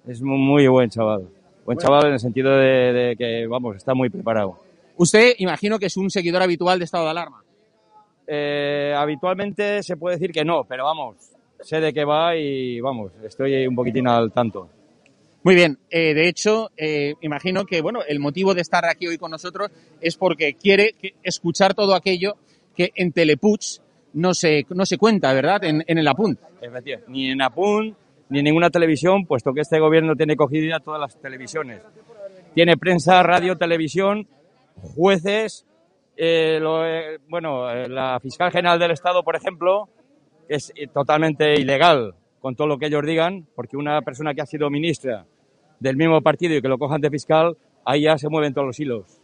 Es 0.07 0.23
muy, 0.23 0.39
muy 0.39 0.69
buen 0.69 0.91
chaval. 0.91 1.29
Buen 1.65 1.79
chaval 1.79 2.07
en 2.07 2.13
el 2.15 2.19
sentido 2.19 2.51
de, 2.57 2.93
de 2.93 3.17
que, 3.17 3.47
vamos, 3.47 3.77
está 3.77 3.95
muy 3.95 4.09
preparado. 4.11 4.59
Usted 5.03 5.35
imagino 5.39 5.79
que 5.79 5.87
es 5.87 5.97
un 5.97 6.11
seguidor 6.11 6.43
habitual 6.43 6.79
de 6.79 6.85
estado 6.85 7.05
de 7.05 7.11
alarma. 7.11 7.43
Eh, 8.27 8.95
habitualmente 8.97 9.83
se 9.83 9.97
puede 9.97 10.17
decir 10.17 10.31
que 10.31 10.45
no, 10.45 10.65
pero 10.65 10.85
vamos, 10.85 11.17
sé 11.61 11.81
de 11.81 11.93
qué 11.93 12.05
va 12.05 12.37
y 12.37 12.81
vamos, 12.81 13.13
estoy 13.25 13.67
un 13.67 13.75
poquitín 13.75 14.07
al 14.07 14.31
tanto. 14.31 14.69
Muy 15.43 15.55
bien, 15.55 15.79
eh, 15.89 16.13
de 16.13 16.29
hecho, 16.29 16.71
eh, 16.77 17.15
imagino 17.23 17.65
que, 17.65 17.81
bueno, 17.81 18.01
el 18.07 18.21
motivo 18.21 18.53
de 18.55 18.61
estar 18.61 18.85
aquí 18.85 19.07
hoy 19.07 19.17
con 19.17 19.31
nosotros 19.31 19.71
es 20.01 20.17
porque 20.17 20.53
quiere 20.55 20.93
que- 21.01 21.15
escuchar 21.23 21.73
todo 21.75 21.95
aquello 21.95 22.35
que 22.77 22.93
en 22.95 23.11
Telepuig 23.13 23.61
no 24.13 24.35
se, 24.35 24.67
no 24.69 24.85
se 24.85 24.99
cuenta, 24.99 25.33
¿verdad? 25.33 25.65
En, 25.65 25.83
en 25.87 25.99
el 25.99 26.07
apunt. 26.07 26.39
Efectivamente. 26.61 27.11
Ni 27.11 27.31
en 27.31 27.41
Apun, 27.41 27.97
ni 28.29 28.41
en 28.41 28.45
ninguna 28.45 28.69
televisión, 28.69 29.25
puesto 29.25 29.55
que 29.55 29.63
este 29.63 29.81
gobierno 29.81 30.15
tiene 30.15 30.37
cogida 30.37 30.79
todas 30.79 31.01
las 31.01 31.17
televisiones. 31.21 31.81
Tiene 32.55 32.77
prensa, 32.77 33.23
radio, 33.23 33.57
televisión, 33.57 34.29
jueces, 34.81 35.67
eh, 36.17 36.59
lo, 36.61 36.85
eh, 36.87 37.19
bueno, 37.29 37.71
eh, 37.71 37.89
la 37.89 38.19
fiscal 38.21 38.51
general 38.51 38.79
del 38.79 38.91
Estado, 38.91 39.23
por 39.23 39.37
ejemplo, 39.37 39.89
es 40.49 40.73
totalmente 40.93 41.55
ilegal 41.55 42.15
con 42.41 42.57
todo 42.57 42.67
lo 42.67 42.79
que 42.79 42.87
ellos 42.87 43.05
digan, 43.05 43.47
porque 43.55 43.77
una 43.77 44.01
persona 44.03 44.35
que 44.35 44.41
ha 44.43 44.47
sido 44.47 44.69
ministra 44.71 45.25
del 45.79 45.97
mismo 45.97 46.21
partido 46.23 46.57
y 46.57 46.63
que 46.63 46.69
lo 46.69 46.79
cojan 46.79 47.01
de 47.01 47.11
fiscal, 47.11 47.57
ahí 47.85 48.03
ya 48.03 48.19
se 48.19 48.29
mueven 48.29 48.53
todos 48.55 48.67
los 48.67 48.81
hilos. 48.81 49.19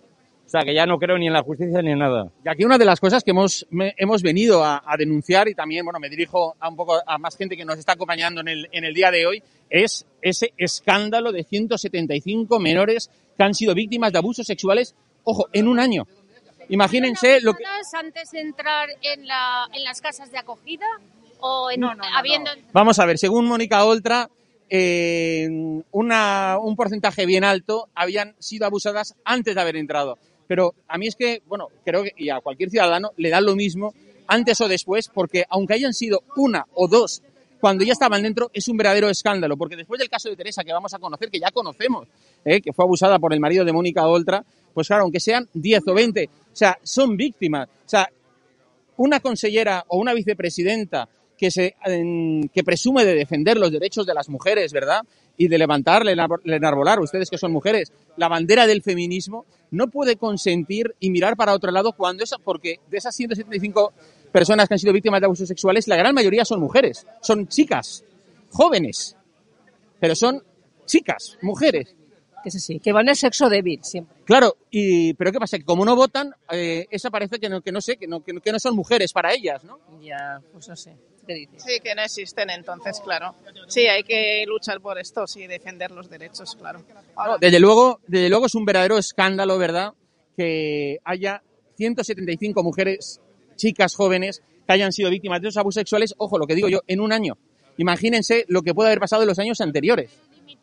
O 0.44 0.48
sea, 0.48 0.60
que 0.62 0.72
ya 0.74 0.86
no 0.86 0.96
creo 0.98 1.18
ni 1.18 1.26
en 1.26 1.32
la 1.32 1.42
justicia 1.42 1.82
ni 1.82 1.90
en 1.90 1.98
nada. 1.98 2.30
Y 2.44 2.48
aquí 2.48 2.64
una 2.64 2.78
de 2.78 2.84
las 2.84 3.00
cosas 3.00 3.24
que 3.24 3.32
hemos, 3.32 3.66
me- 3.70 3.94
hemos 3.96 4.22
venido 4.22 4.62
a, 4.62 4.80
a 4.86 4.96
denunciar 4.96 5.48
y 5.48 5.54
también, 5.54 5.84
bueno, 5.84 5.98
me 5.98 6.08
dirijo 6.08 6.54
a 6.60 6.68
un 6.68 6.76
poco 6.76 6.94
a 7.04 7.18
más 7.18 7.36
gente 7.36 7.56
que 7.56 7.64
nos 7.64 7.78
está 7.78 7.92
acompañando 7.94 8.42
en 8.42 8.48
el, 8.48 8.68
en 8.70 8.84
el 8.84 8.94
día 8.94 9.10
de 9.10 9.26
hoy, 9.26 9.42
es 9.68 10.06
ese 10.22 10.52
escándalo 10.56 11.32
de 11.32 11.42
175 11.42 12.60
menores 12.60 13.10
que 13.36 13.42
han 13.42 13.54
sido 13.54 13.74
víctimas 13.74 14.12
de 14.12 14.18
abusos 14.18 14.46
sexuales, 14.46 14.94
ojo, 15.26 15.48
en 15.52 15.68
un 15.68 15.78
año. 15.78 16.06
Imagínense 16.68 17.40
lo 17.42 17.54
que... 17.54 17.64
¿Abusadas 17.64 17.94
antes 17.94 18.30
de 18.30 18.40
entrar 18.40 18.88
en, 19.02 19.26
la, 19.26 19.68
en 19.72 19.84
las 19.84 20.00
casas 20.00 20.30
de 20.30 20.38
acogida 20.38 20.86
o 21.40 21.70
en, 21.70 21.84
habiendo 21.84 22.50
Vamos 22.72 22.98
a 22.98 23.06
ver, 23.06 23.18
según 23.18 23.46
Mónica 23.46 23.84
Oltra, 23.84 24.30
eh, 24.70 25.48
una, 25.92 26.58
un 26.60 26.74
porcentaje 26.74 27.26
bien 27.26 27.44
alto 27.44 27.88
habían 27.94 28.34
sido 28.38 28.66
abusadas 28.66 29.14
antes 29.24 29.54
de 29.54 29.60
haber 29.60 29.76
entrado. 29.76 30.18
Pero 30.48 30.74
a 30.88 30.96
mí 30.96 31.08
es 31.08 31.16
que, 31.16 31.42
bueno, 31.46 31.68
creo 31.84 32.04
que 32.04 32.12
y 32.16 32.30
a 32.30 32.40
cualquier 32.40 32.70
ciudadano 32.70 33.10
le 33.16 33.30
da 33.30 33.40
lo 33.40 33.56
mismo 33.56 33.92
antes 34.28 34.60
o 34.60 34.68
después, 34.68 35.08
porque 35.08 35.44
aunque 35.50 35.74
hayan 35.74 35.92
sido 35.92 36.22
una 36.36 36.66
o 36.74 36.88
dos 36.88 37.22
cuando 37.60 37.84
ya 37.84 37.92
estaban 37.92 38.22
dentro, 38.22 38.50
es 38.52 38.68
un 38.68 38.76
verdadero 38.76 39.08
escándalo. 39.08 39.56
Porque 39.56 39.76
después 39.76 39.98
del 39.98 40.08
caso 40.08 40.28
de 40.28 40.36
Teresa, 40.36 40.62
que 40.62 40.72
vamos 40.72 40.92
a 40.94 40.98
conocer, 40.98 41.30
que 41.30 41.40
ya 41.40 41.50
conocemos, 41.50 42.06
eh, 42.44 42.60
que 42.60 42.72
fue 42.72 42.84
abusada 42.84 43.18
por 43.18 43.32
el 43.32 43.40
marido 43.40 43.64
de 43.64 43.72
Mónica 43.72 44.06
Oltra, 44.06 44.44
pues 44.76 44.88
claro, 44.88 45.04
aunque 45.04 45.20
sean 45.20 45.48
10 45.54 45.88
o 45.88 45.94
20, 45.94 46.28
o 46.28 46.30
sea, 46.52 46.76
son 46.82 47.16
víctimas. 47.16 47.66
O 47.66 47.88
sea, 47.88 48.10
una 48.98 49.20
consellera 49.20 49.82
o 49.88 49.96
una 49.96 50.12
vicepresidenta 50.12 51.08
que 51.38 51.50
se 51.50 51.76
que 52.52 52.62
presume 52.62 53.06
de 53.06 53.14
defender 53.14 53.56
los 53.56 53.72
derechos 53.72 54.04
de 54.04 54.12
las 54.12 54.28
mujeres, 54.28 54.74
¿verdad? 54.74 55.00
Y 55.38 55.48
de 55.48 55.56
levantar, 55.56 56.04
lenar- 56.04 56.40
enarbolar, 56.44 57.00
ustedes 57.00 57.30
que 57.30 57.38
son 57.38 57.52
mujeres, 57.52 57.90
la 58.18 58.28
bandera 58.28 58.66
del 58.66 58.82
feminismo, 58.82 59.46
no 59.70 59.88
puede 59.88 60.16
consentir 60.16 60.94
y 61.00 61.08
mirar 61.08 61.36
para 61.36 61.54
otro 61.54 61.70
lado 61.72 61.92
cuando 61.92 62.22
esa, 62.22 62.36
porque 62.36 62.80
de 62.90 62.98
esas 62.98 63.16
175 63.16 63.94
personas 64.30 64.68
que 64.68 64.74
han 64.74 64.78
sido 64.78 64.92
víctimas 64.92 65.20
de 65.20 65.24
abusos 65.26 65.48
sexuales, 65.48 65.88
la 65.88 65.96
gran 65.96 66.14
mayoría 66.14 66.44
son 66.44 66.60
mujeres, 66.60 67.06
son 67.22 67.48
chicas, 67.48 68.04
jóvenes, 68.50 69.16
pero 70.00 70.14
son 70.14 70.42
chicas, 70.84 71.38
mujeres. 71.40 71.94
Que 72.46 72.50
es 72.50 72.54
así, 72.58 72.78
que 72.78 72.92
van 72.92 73.08
el 73.08 73.16
sexo 73.16 73.48
débil 73.48 73.80
siempre. 73.82 74.18
Claro, 74.24 74.56
y 74.70 75.14
pero 75.14 75.32
¿qué 75.32 75.40
pasa? 75.40 75.58
Que 75.58 75.64
como 75.64 75.84
no 75.84 75.96
votan, 75.96 76.32
eh, 76.52 76.86
esa 76.92 77.10
parece 77.10 77.40
que 77.40 77.48
no, 77.48 77.60
que 77.60 77.72
no 77.72 77.80
sé, 77.80 77.96
que 77.96 78.06
no, 78.06 78.22
que 78.22 78.32
no- 78.32 78.40
que 78.40 78.52
no 78.52 78.60
son 78.60 78.76
mujeres 78.76 79.12
para 79.12 79.34
ellas, 79.34 79.64
¿no? 79.64 79.80
Ya, 80.00 80.40
pues 80.52 80.68
no 80.68 80.76
sé. 80.76 80.94
¿Qué 81.26 81.34
dices? 81.34 81.60
Sí, 81.64 81.80
que 81.82 81.92
no 81.96 82.02
existen, 82.02 82.48
entonces, 82.50 83.00
claro. 83.00 83.34
Sí, 83.66 83.88
hay 83.88 84.04
que 84.04 84.44
luchar 84.46 84.80
por 84.80 84.96
esto, 84.96 85.26
sí, 85.26 85.48
defender 85.48 85.90
los 85.90 86.08
derechos, 86.08 86.54
claro. 86.54 86.84
Ahora, 87.16 87.36
Desde 87.40 87.58
luego, 87.58 87.98
desde 88.06 88.28
luego 88.28 88.46
es 88.46 88.54
un 88.54 88.64
verdadero 88.64 88.96
escándalo, 88.96 89.58
¿verdad? 89.58 89.94
Que 90.36 90.98
haya 91.02 91.42
175 91.78 92.62
mujeres, 92.62 93.20
chicas 93.56 93.96
jóvenes, 93.96 94.40
que 94.68 94.72
hayan 94.72 94.92
sido 94.92 95.10
víctimas 95.10 95.42
de 95.42 95.48
esos 95.48 95.58
abusos 95.58 95.80
sexuales, 95.80 96.14
ojo, 96.16 96.38
lo 96.38 96.46
que 96.46 96.54
digo 96.54 96.68
yo, 96.68 96.82
en 96.86 97.00
un 97.00 97.12
año. 97.12 97.36
Imagínense 97.76 98.44
lo 98.46 98.62
que 98.62 98.72
puede 98.72 98.90
haber 98.90 99.00
pasado 99.00 99.22
en 99.22 99.28
los 99.28 99.38
años 99.40 99.60
anteriores. 99.60 100.12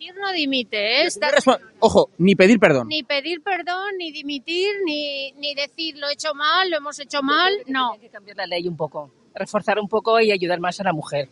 Dimitir 0.04 0.16
no 0.22 0.32
dimite, 0.32 1.02
¿eh? 1.02 1.06
Está- 1.06 1.32
Ojo, 1.80 2.10
ni 2.18 2.36
pedir 2.36 2.60
perdón. 2.60 2.88
ni 2.88 3.04
pedir 3.04 3.42
perdón, 3.42 3.98
ni 3.98 4.12
dimitir, 4.12 4.76
ni, 4.86 5.32
ni 5.34 5.56
decir 5.56 5.98
lo 5.98 6.10
he 6.10 6.14
hecho 6.14 6.34
mal, 6.34 6.70
lo 6.70 6.78
hemos 6.78 7.00
hecho 7.00 7.22
mal, 7.22 7.54
no. 7.68 7.94
Hay 7.94 8.00
que 8.00 8.10
cambiar 8.10 8.38
la 8.38 8.46
ley 8.48 8.68
un 8.68 8.76
poco, 8.78 9.12
reforzar 9.36 9.80
un 9.80 9.88
poco 9.88 10.20
y 10.20 10.32
ayudar 10.32 10.60
más 10.60 10.80
a 10.80 10.84
la 10.84 10.94
mujer. 10.94 11.30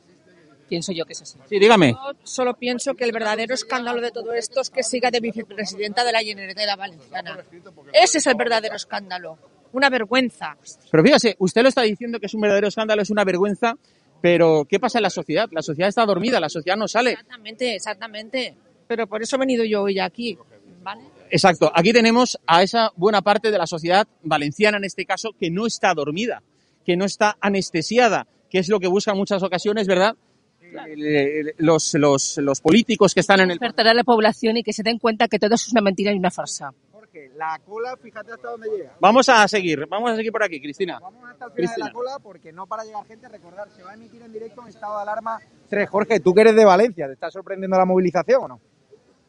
Pienso 0.70 0.94
yo 0.94 1.04
que 1.06 1.12
es 1.12 1.22
así. 1.22 1.38
Sí, 1.50 1.60
dígame. 1.60 1.92
Yo 1.92 2.14
solo 2.24 2.54
pienso 2.54 2.94
que 2.96 3.04
el 3.04 3.12
verdadero 3.12 3.54
escándalo 3.54 4.00
de 4.00 4.12
todo 4.12 4.32
esto 4.34 4.62
es 4.62 4.70
que 4.70 4.84
siga 4.84 5.12
de 5.12 5.20
vicepresidenta 5.20 6.06
de 6.06 6.14
la 6.14 6.20
Generalitat 6.22 6.78
Valenciana. 6.78 7.44
Ese 7.92 8.20
es 8.20 8.28
el 8.28 8.36
verdadero 8.36 8.76
escándalo. 8.78 9.38
Una 9.74 9.90
vergüenza. 9.90 10.56
Pero 10.90 11.04
fíjese, 11.04 11.36
usted 11.40 11.62
lo 11.64 11.68
está 11.70 11.82
diciendo 11.82 12.20
que 12.22 12.28
es 12.28 12.34
un 12.34 12.40
verdadero 12.42 12.70
escándalo, 12.70 13.02
es 13.02 13.10
una 13.10 13.26
vergüenza, 13.26 13.76
pero 14.22 14.66
¿qué 14.70 14.80
pasa 14.80 15.00
en 15.00 15.04
la 15.04 15.10
sociedad? 15.10 15.50
La 15.52 15.62
sociedad 15.62 15.90
está 15.90 16.06
dormida, 16.06 16.40
la 16.40 16.50
sociedad 16.50 16.78
no 16.78 16.88
sale. 16.88 17.12
Exactamente, 17.12 17.76
exactamente. 17.76 18.56
Pero 18.88 19.08
por 19.08 19.22
eso 19.22 19.36
he 19.36 19.40
venido 19.40 19.64
yo 19.66 19.84
hoy 19.84 20.00
aquí. 20.00 20.38
¿Vale? 20.84 21.02
Exacto. 21.30 21.72
Aquí 21.74 21.94
tenemos 21.94 22.40
a 22.46 22.64
esa 22.64 22.92
buena 22.96 23.22
parte 23.22 23.52
de 23.52 23.58
la 23.58 23.68
sociedad 23.68 24.08
valenciana, 24.24 24.78
en 24.78 24.84
este 24.84 25.06
caso, 25.06 25.32
que 25.40 25.50
no 25.50 25.66
está 25.66 25.94
dormida, 25.94 26.44
que 26.86 26.98
no 26.98 27.06
está 27.06 27.38
anestesiada, 27.40 28.28
que 28.50 28.60
es 28.60 28.68
lo 28.68 28.80
que 28.80 28.88
buscan 28.88 29.14
en 29.14 29.20
muchas 29.20 29.42
ocasiones, 29.44 29.88
¿verdad? 29.88 30.16
Eh, 30.62 31.54
Los, 31.58 31.94
los, 31.96 32.38
los 32.38 32.62
políticos 32.62 33.14
que 33.14 33.20
están 33.20 33.42
en 33.42 33.52
el... 33.52 33.58
Despertar 33.58 33.88
a 33.90 33.94
la 33.94 34.04
población 34.04 34.58
y 34.58 34.64
que 34.64 34.74
se 34.74 34.84
den 34.84 35.00
cuenta 35.00 35.28
que 35.28 35.40
todo 35.40 35.56
eso 35.56 35.66
es 35.68 35.72
una 35.72 35.82
mentira 35.82 36.12
y 36.14 36.18
una 36.18 36.32
farsa. 36.32 36.74
Jorge, 37.12 37.32
la 37.36 37.60
cola, 37.66 37.98
fíjate 37.98 38.32
hasta 38.32 38.52
dónde 38.52 38.70
llega. 38.70 38.96
Vamos 39.00 39.28
a 39.28 39.48
seguir, 39.48 39.86
vamos 39.88 40.12
a 40.12 40.16
seguir 40.16 40.32
por 40.32 40.44
aquí, 40.44 40.62
Cristina. 40.62 41.00
Vamos 41.02 41.24
hasta 41.30 41.46
el 41.46 41.52
final 41.52 41.56
Cristina. 41.56 41.86
de 41.86 41.90
la 41.90 41.94
cola 41.94 42.20
porque 42.20 42.52
no 42.54 42.68
para 42.68 42.84
llegar 42.84 43.06
gente. 43.06 43.28
Recordar, 43.28 43.70
se 43.72 43.84
va 43.84 43.92
a 43.92 43.94
emitir 43.96 44.22
en 44.22 44.32
directo 44.32 44.62
en 44.62 44.70
estado 44.70 44.96
de 44.96 45.02
alarma 45.02 45.40
3. 45.70 45.90
Jorge, 45.90 46.20
tú 46.20 46.34
que 46.34 46.42
eres 46.42 46.56
de 46.56 46.66
Valencia, 46.66 47.08
¿te 47.08 47.14
está 47.14 47.30
sorprendiendo 47.30 47.78
la 47.78 47.86
movilización 47.86 48.44
o 48.44 48.48
no? 48.48 48.62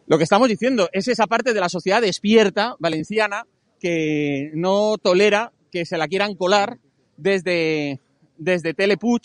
Lo 0.06 0.18
que 0.18 0.24
estamos 0.24 0.48
diciendo 0.48 0.88
es 0.92 1.08
esa 1.08 1.26
parte 1.26 1.52
de 1.52 1.60
la 1.60 1.68
sociedad 1.68 2.00
despierta 2.00 2.76
valenciana 2.78 3.46
que 3.80 4.50
no 4.54 4.96
tolera 4.98 5.52
que 5.70 5.84
se 5.84 5.96
la 5.96 6.06
quieran 6.06 6.34
colar 6.34 6.78
desde, 7.16 8.00
desde 8.36 8.74
Telepuig, 8.74 9.22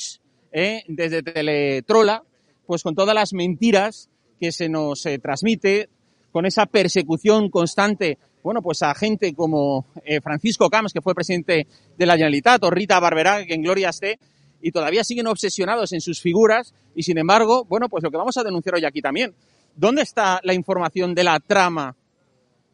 ¿eh? 0.51 0.83
desde 0.87 1.21
Teletrola, 1.21 2.23
pues 2.65 2.83
con 2.83 2.95
todas 2.95 3.13
las 3.13 3.33
mentiras 3.33 4.09
que 4.39 4.51
se 4.51 4.69
nos 4.69 5.05
eh, 5.05 5.19
transmite, 5.19 5.89
con 6.31 6.45
esa 6.45 6.67
persecución 6.67 7.49
constante, 7.49 8.17
bueno, 8.47 8.61
pues 8.61 8.81
a 8.81 8.95
gente 8.95 9.33
como 9.33 9.87
eh, 10.05 10.21
Francisco 10.21 10.69
Camps, 10.69 10.93
que 10.93 11.01
fue 11.01 11.13
presidente 11.13 11.67
de 11.97 12.05
la 12.05 12.13
Generalitat, 12.13 12.63
o 12.63 12.69
Rita 12.69 12.97
Barberá, 12.97 13.45
que 13.45 13.55
en 13.55 13.61
gloria 13.61 13.89
esté, 13.89 14.19
y 14.61 14.71
todavía 14.71 15.03
siguen 15.03 15.27
obsesionados 15.27 15.91
en 15.91 15.99
sus 15.99 16.21
figuras, 16.21 16.73
y 16.95 17.03
sin 17.03 17.17
embargo, 17.17 17.65
bueno, 17.65 17.89
pues 17.89 18.05
lo 18.05 18.09
que 18.09 18.15
vamos 18.15 18.37
a 18.37 18.45
denunciar 18.45 18.75
hoy 18.75 18.85
aquí 18.85 19.01
también. 19.01 19.35
¿Dónde 19.75 20.01
está 20.01 20.39
la 20.43 20.53
información 20.53 21.13
de 21.13 21.25
la 21.25 21.41
trama, 21.41 21.97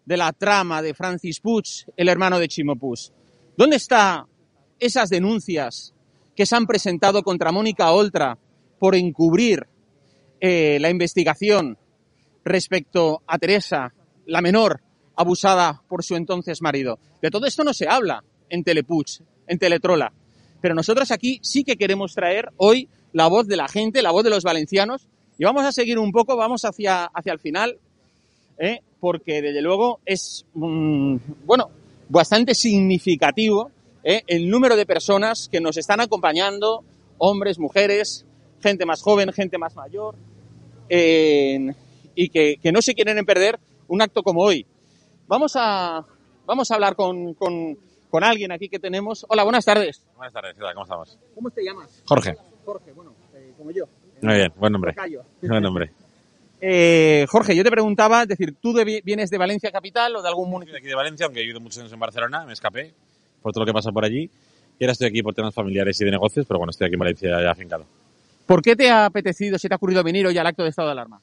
de 0.06 0.16
la 0.16 0.32
trama 0.32 0.84
de 0.84 0.94
Francis 0.94 1.40
Puig, 1.40 1.66
el 1.98 2.08
hermano 2.08 2.38
de 2.38 2.50
Chimo 2.50 2.76
Puig? 2.76 3.12
¿Dónde 3.58 3.78
están 3.78 4.26
esas 4.80 5.10
denuncias 5.10 5.96
que 6.36 6.46
se 6.46 6.56
han 6.56 6.68
presentado 6.68 7.24
contra 7.24 7.52
Mónica 7.52 7.92
Oltra 7.94 8.38
por 8.78 8.94
encubrir 8.94 9.66
eh, 10.40 10.78
la 10.80 10.92
investigación 10.92 11.80
respecto 12.46 13.24
a 13.26 13.40
Teresa, 13.40 13.92
la 14.28 14.42
menor, 14.42 14.84
abusada 15.16 15.82
por 15.88 16.04
su 16.04 16.16
entonces 16.16 16.62
marido? 16.62 17.00
De 17.22 17.32
todo 17.32 17.46
esto 17.46 17.64
no 17.64 17.74
se 17.74 17.88
habla 17.88 18.24
en 18.50 18.64
Telepuig, 18.64 19.08
en 19.48 19.60
Teletrola. 19.60 20.12
Pero 20.62 20.76
nosotros 20.76 21.12
aquí 21.12 21.40
sí 21.42 21.64
que 21.64 21.76
queremos 21.76 22.14
traer 22.14 22.50
hoy 22.58 22.88
la 23.12 23.28
voz 23.28 23.48
de 23.48 23.58
la 23.58 23.68
gente, 23.68 24.02
la 24.02 24.12
voz 24.12 24.24
de 24.24 24.30
los 24.30 24.44
valencianos, 24.44 25.08
y 25.38 25.44
vamos 25.46 25.64
a 25.66 25.72
seguir 25.72 26.00
un 26.00 26.12
poco, 26.12 26.36
vamos 26.36 26.64
hacia, 26.66 27.06
hacia 27.06 27.34
el 27.34 27.40
final, 27.40 27.78
¿eh? 28.58 28.82
porque 29.00 29.42
desde 29.42 29.62
luego 29.62 30.00
es, 30.06 30.46
mm, 30.54 31.18
bueno, 31.46 31.70
bastante 32.10 32.56
significativo 32.56 33.72
¿eh? 34.04 34.24
el 34.28 34.50
número 34.50 34.76
de 34.76 34.86
personas 34.86 35.50
que 35.52 35.60
nos 35.60 35.78
están 35.78 36.00
acompañando, 36.00 36.84
hombres, 37.18 37.60
mujeres, 37.60 38.26
gente 38.62 38.86
más 38.86 39.02
joven, 39.02 39.32
gente 39.34 39.58
más 39.58 39.76
mayor, 39.76 40.16
eh, 40.90 41.74
y 42.16 42.30
que, 42.30 42.58
que, 42.62 42.72
no 42.72 42.82
se 42.82 42.94
quieren 42.94 43.26
perder 43.26 43.60
un 43.88 44.02
acto 44.02 44.24
como 44.24 44.42
hoy. 44.42 44.66
Vamos 45.34 45.54
a, 45.56 46.06
vamos 46.46 46.70
a 46.70 46.76
hablar 46.76 46.96
con, 46.96 47.34
con, 47.34 47.76
con 48.08 48.24
alguien 48.24 48.52
aquí 48.52 48.70
que 48.70 48.78
tenemos. 48.78 49.26
Hola, 49.28 49.44
buenas 49.44 49.66
tardes. 49.66 50.06
Buenas 50.16 50.32
tardes, 50.32 50.54
¿cómo 50.56 50.84
estamos? 50.84 51.18
¿Cómo 51.34 51.50
te 51.50 51.64
llamas? 51.64 52.04
Jorge. 52.06 52.36
Jorge, 52.64 52.92
bueno, 52.92 53.16
eh, 53.34 53.52
como 53.58 53.72
yo. 53.72 53.86
Muy 54.22 54.36
bien, 54.36 54.54
buen 54.56 54.72
nombre. 54.72 54.94
Buen 55.42 55.64
nombre. 55.64 55.92
Eh, 56.66 57.26
Jorge, 57.28 57.58
yo 57.58 57.64
te 57.64 57.70
preguntaba, 57.72 58.22
es 58.22 58.30
decir, 58.30 58.56
¿tú 58.62 58.72
de, 58.72 59.02
vienes 59.04 59.30
de 59.30 59.38
Valencia 59.38 59.70
capital 59.70 60.16
o 60.16 60.22
de 60.22 60.30
algún 60.30 60.50
municipio? 60.50 60.76
De 60.76 60.80
aquí 60.80 60.88
de 60.88 60.96
Valencia, 60.96 61.26
aunque 61.26 61.42
he 61.42 61.44
vivido 61.44 61.60
muchos 61.60 61.80
años 61.80 61.92
en 61.92 62.00
Barcelona, 62.00 62.46
me 62.46 62.54
escapé 62.54 62.94
por 63.42 63.52
todo 63.52 63.64
lo 63.64 63.66
que 63.66 63.74
pasa 63.74 63.92
por 63.92 64.06
allí. 64.06 64.30
Y 64.80 64.84
ahora 64.86 64.94
estoy 64.94 65.08
aquí 65.10 65.22
por 65.22 65.34
temas 65.34 65.54
familiares 65.54 66.00
y 66.00 66.06
de 66.06 66.12
negocios, 66.12 66.46
pero 66.48 66.60
bueno, 66.60 66.70
estoy 66.70 66.86
aquí 66.88 66.94
en 66.94 67.00
Valencia 67.00 67.42
ya 67.42 67.52
afincado. 67.52 67.86
¿Por 68.46 68.62
qué 68.62 68.78
te 68.78 68.90
ha 68.90 69.08
apetecido, 69.08 69.58
se 69.58 69.68
te 69.68 69.74
ha 69.74 69.78
ocurrido 69.78 70.02
venir 70.06 70.26
hoy 70.26 70.38
al 70.38 70.48
acto 70.48 70.64
de 70.64 70.70
estado 70.70 70.88
de 70.88 70.94
alarma? 70.94 71.20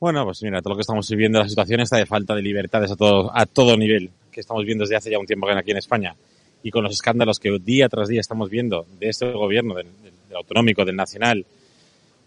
Bueno, 0.00 0.24
pues 0.24 0.42
mira, 0.42 0.60
todo 0.60 0.70
lo 0.70 0.76
que 0.76 0.82
estamos 0.82 1.08
viviendo, 1.08 1.40
la 1.40 1.48
situación 1.48 1.80
está 1.80 1.96
de 1.96 2.06
falta 2.06 2.34
de 2.34 2.42
libertades 2.42 2.90
a 2.90 2.96
todo, 2.96 3.36
a 3.36 3.46
todo 3.46 3.76
nivel, 3.76 4.10
que 4.30 4.40
estamos 4.40 4.64
viendo 4.64 4.84
desde 4.84 4.96
hace 4.96 5.10
ya 5.10 5.18
un 5.18 5.26
tiempo 5.26 5.48
aquí 5.48 5.72
en 5.72 5.76
España. 5.78 6.14
Y 6.62 6.70
con 6.70 6.84
los 6.84 6.92
escándalos 6.92 7.38
que 7.38 7.58
día 7.58 7.88
tras 7.88 8.08
día 8.08 8.20
estamos 8.20 8.48
viendo 8.50 8.86
de 8.98 9.08
este 9.08 9.30
gobierno, 9.32 9.74
del, 9.74 9.86
del 10.28 10.36
autonómico, 10.36 10.84
del 10.84 10.96
nacional, 10.96 11.44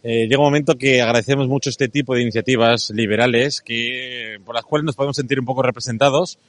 eh, 0.03 0.27
llega 0.27 0.39
un 0.39 0.45
momento 0.45 0.77
que 0.77 1.01
agradecemos 1.01 1.47
mucho 1.47 1.69
este 1.69 1.87
tipo 1.87 2.15
de 2.15 2.23
iniciativas 2.23 2.89
liberales 2.89 3.61
que, 3.61 4.39
por 4.43 4.55
las 4.55 4.65
cuales 4.65 4.85
nos 4.85 4.95
podemos 4.95 5.15
sentir 5.15 5.39
un 5.39 5.45
poco 5.45 5.61
representados 5.61 6.39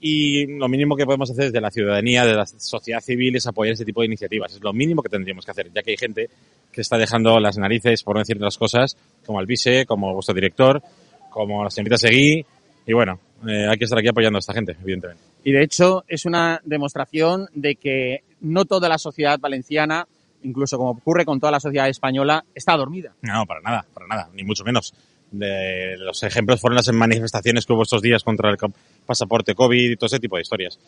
y 0.00 0.46
lo 0.58 0.68
mínimo 0.68 0.96
que 0.96 1.04
podemos 1.04 1.30
hacer 1.30 1.46
desde 1.46 1.60
la 1.60 1.70
ciudadanía, 1.70 2.24
de 2.24 2.34
la 2.34 2.46
sociedad 2.46 3.00
civil, 3.00 3.36
es 3.36 3.46
apoyar 3.46 3.72
este 3.72 3.84
tipo 3.84 4.00
de 4.00 4.06
iniciativas. 4.06 4.54
Es 4.54 4.62
lo 4.62 4.72
mínimo 4.72 5.02
que 5.02 5.08
tendríamos 5.08 5.44
que 5.44 5.50
hacer, 5.50 5.72
ya 5.72 5.82
que 5.82 5.90
hay 5.90 5.96
gente 5.96 6.30
que 6.70 6.80
está 6.80 6.96
dejando 6.96 7.40
las 7.40 7.58
narices, 7.58 8.02
por 8.02 8.14
no 8.14 8.20
decir 8.20 8.36
otras 8.36 8.58
cosas, 8.58 8.96
como 9.26 9.38
Alvise, 9.38 9.86
como 9.86 10.14
vuestro 10.14 10.34
director, 10.34 10.82
como 11.30 11.64
la 11.64 11.70
señorita 11.70 11.98
Seguí, 11.98 12.44
y 12.86 12.92
bueno, 12.92 13.20
eh, 13.46 13.66
hay 13.68 13.76
que 13.76 13.84
estar 13.84 13.98
aquí 13.98 14.08
apoyando 14.08 14.38
a 14.38 14.40
esta 14.40 14.54
gente, 14.54 14.76
evidentemente. 14.80 15.22
Y 15.44 15.52
de 15.52 15.62
hecho 15.62 16.04
es 16.08 16.24
una 16.24 16.60
demostración 16.64 17.48
de 17.54 17.76
que 17.76 18.22
no 18.40 18.64
toda 18.64 18.88
la 18.88 18.98
sociedad 18.98 19.38
valenciana 19.38 20.06
incluso 20.42 20.78
como 20.78 20.90
ocurre 20.90 21.24
con 21.24 21.40
toda 21.40 21.52
la 21.52 21.60
sociedad 21.60 21.88
española, 21.88 22.44
está 22.54 22.76
dormida. 22.76 23.12
No, 23.22 23.44
para 23.46 23.60
nada, 23.60 23.86
para 23.92 24.06
nada, 24.06 24.30
ni 24.32 24.44
mucho 24.44 24.64
menos. 24.64 24.94
De, 25.30 25.96
los 25.98 26.22
ejemplos 26.22 26.60
fueron 26.60 26.76
las 26.76 26.90
manifestaciones 26.92 27.66
que 27.66 27.72
hubo 27.72 27.82
estos 27.82 28.00
días 28.00 28.24
contra 28.24 28.50
el 28.50 28.56
pasaporte 29.04 29.54
COVID 29.54 29.90
y 29.90 29.96
todo 29.96 30.06
ese 30.06 30.20
tipo 30.20 30.36
de 30.36 30.42
historias. 30.42 30.78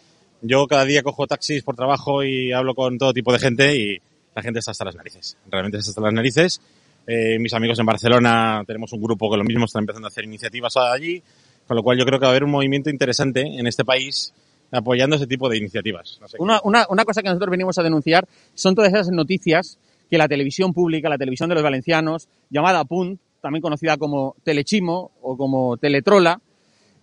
Yo 0.42 0.66
cada 0.66 0.84
día 0.84 1.02
cojo 1.02 1.26
taxis 1.26 1.62
por 1.62 1.76
trabajo 1.76 2.24
y 2.24 2.52
hablo 2.52 2.74
con 2.74 2.96
todo 2.96 3.12
tipo 3.12 3.32
de 3.32 3.38
gente 3.38 3.76
y 3.76 3.98
la 4.34 4.42
gente 4.42 4.60
está 4.60 4.70
hasta 4.70 4.84
las 4.84 4.94
narices. 4.94 5.36
Realmente 5.50 5.78
está 5.78 5.90
hasta 5.90 6.00
las 6.00 6.14
narices. 6.14 6.60
Eh, 7.06 7.38
mis 7.38 7.52
amigos 7.52 7.78
en 7.78 7.86
Barcelona 7.86 8.62
tenemos 8.66 8.92
un 8.92 9.02
grupo 9.02 9.30
que 9.30 9.36
lo 9.36 9.44
mismo 9.44 9.64
están 9.64 9.82
empezando 9.82 10.06
a 10.06 10.10
hacer 10.10 10.24
iniciativas 10.24 10.76
allí, 10.76 11.22
con 11.66 11.76
lo 11.76 11.82
cual 11.82 11.98
yo 11.98 12.04
creo 12.04 12.18
que 12.18 12.24
va 12.24 12.28
a 12.28 12.32
haber 12.32 12.44
un 12.44 12.50
movimiento 12.50 12.88
interesante 12.88 13.40
en 13.42 13.66
este 13.66 13.84
país 13.84 14.32
apoyando 14.70 15.16
ese 15.16 15.26
tipo 15.26 15.48
de 15.48 15.58
iniciativas. 15.58 16.18
No 16.20 16.28
sé 16.28 16.36
una, 16.38 16.60
una, 16.64 16.86
una, 16.88 17.04
cosa 17.04 17.22
que 17.22 17.28
nosotros 17.28 17.50
venimos 17.50 17.76
a 17.78 17.82
denunciar 17.82 18.28
son 18.54 18.74
todas 18.74 18.92
esas 18.92 19.10
noticias 19.10 19.78
que 20.08 20.18
la 20.18 20.28
televisión 20.28 20.72
pública, 20.72 21.08
la 21.08 21.18
televisión 21.18 21.48
de 21.48 21.56
los 21.56 21.64
valencianos, 21.64 22.28
llamada 22.50 22.84
Punt, 22.84 23.20
también 23.40 23.62
conocida 23.62 23.96
como 23.96 24.36
Telechimo 24.42 25.12
o 25.22 25.36
como 25.36 25.76
Teletrola, 25.76 26.40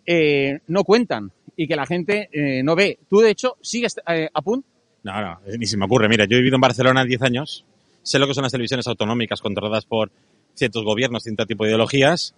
eh, 0.05 0.59
no 0.67 0.83
cuentan 0.83 1.31
y 1.55 1.67
que 1.67 1.75
la 1.75 1.85
gente 1.85 2.29
eh, 2.31 2.63
no 2.63 2.75
ve. 2.75 2.99
¿Tú, 3.09 3.19
de 3.19 3.31
hecho, 3.31 3.57
sigues 3.61 3.95
eh, 4.07 4.29
a 4.33 4.41
Punt? 4.41 4.65
No, 5.03 5.21
no, 5.21 5.39
ni 5.57 5.65
se 5.65 5.77
me 5.77 5.85
ocurre. 5.85 6.07
Mira, 6.07 6.25
yo 6.25 6.35
he 6.35 6.39
vivido 6.39 6.55
en 6.55 6.61
Barcelona 6.61 7.03
10 7.03 7.21
años, 7.23 7.65
sé 8.03 8.19
lo 8.19 8.27
que 8.27 8.33
son 8.33 8.43
las 8.43 8.51
televisiones 8.51 8.87
autonómicas 8.87 9.41
controladas 9.41 9.85
por 9.85 10.11
ciertos 10.53 10.83
gobiernos, 10.83 11.23
cierto 11.23 11.45
tipo 11.45 11.63
de 11.63 11.71
ideologías. 11.71 12.33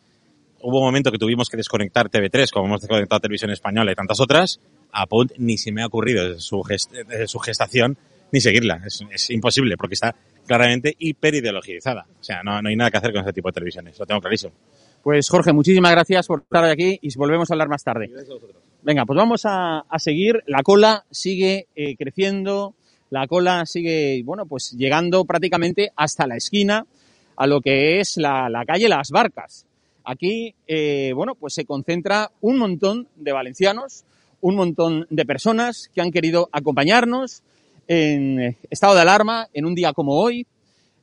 Hubo 0.62 0.80
un 0.80 0.86
momento 0.86 1.12
que 1.12 1.18
tuvimos 1.18 1.50
que 1.50 1.58
desconectar 1.58 2.10
TV3, 2.10 2.52
como 2.52 2.68
hemos 2.68 2.82
desconectado 2.82 3.22
Televisión 3.22 3.52
Española 3.52 3.92
y 3.92 3.96
tantas 3.96 4.20
otras, 4.20 4.60
a 4.92 5.06
ni 5.38 5.58
se 5.58 5.72
me 5.72 5.84
ha 5.84 5.88
ocurrido 5.88 6.38
su, 6.40 6.62
gest 6.64 6.92
su 7.28 7.40
gestación 7.40 7.98
ni 8.32 8.42
seguirla. 8.42 8.82
Es, 8.86 9.04
es, 9.12 9.30
imposible 9.30 9.78
porque 9.78 9.96
está 9.96 10.16
claramente 10.46 10.96
hiperideologizada. 10.98 12.06
O 12.20 12.24
sea, 12.24 12.44
no, 12.44 12.62
no 12.62 12.70
hay 12.70 12.76
nada 12.76 12.92
que 12.92 12.98
hacer 12.98 13.12
con 13.12 13.22
este 13.22 13.34
tipo 13.34 13.50
de 13.50 13.54
televisiones. 13.54 14.00
Lo 14.00 14.06
tengo 14.06 14.22
clarísimo. 14.22 14.54
Pues 15.04 15.30
Jorge, 15.30 15.54
muchísimas 15.54 15.92
gracias 15.92 16.28
por 16.28 16.42
estar 16.42 16.66
aquí 16.66 17.00
y 17.02 17.16
volvemos 17.18 17.50
a 17.50 17.54
hablar 17.54 17.70
más 17.70 17.84
tarde. 17.84 18.10
Venga, 18.82 19.06
pues 19.06 19.18
vamos 19.18 19.46
a, 19.46 19.80
a 19.80 20.00
seguir. 20.00 20.44
La 20.46 20.64
cola 20.64 21.06
sigue 21.10 21.68
eh, 21.76 21.96
creciendo, 21.96 22.76
la 23.10 23.28
cola 23.28 23.66
sigue, 23.66 24.22
bueno, 24.24 24.46
pues 24.46 24.72
llegando 24.72 25.26
prácticamente 25.26 25.92
hasta 25.96 26.28
la 26.28 26.36
esquina 26.36 26.86
a 27.36 27.48
lo 27.48 27.62
que 27.62 28.00
es 28.00 28.18
la, 28.18 28.50
la 28.50 28.66
calle 28.66 28.90
Las 28.90 29.12
Barcas. 29.12 29.66
Aquí, 30.04 30.56
eh, 30.68 31.14
bueno, 31.16 31.36
pues 31.36 31.54
se 31.54 31.66
concentra 31.66 32.32
un 32.42 32.58
montón 32.58 33.08
de 33.16 33.32
valencianos, 33.32 34.04
un 34.42 34.56
montón 34.56 35.08
de 35.10 35.26
personas 35.26 35.90
que 35.94 36.02
han 36.02 36.12
querido 36.12 36.50
acompañarnos 36.52 37.44
en 37.90 38.56
estado 38.70 38.94
de 38.94 39.02
alarma 39.02 39.48
en 39.52 39.66
un 39.66 39.74
día 39.74 39.94
como 39.94 40.14
hoy, 40.14 40.46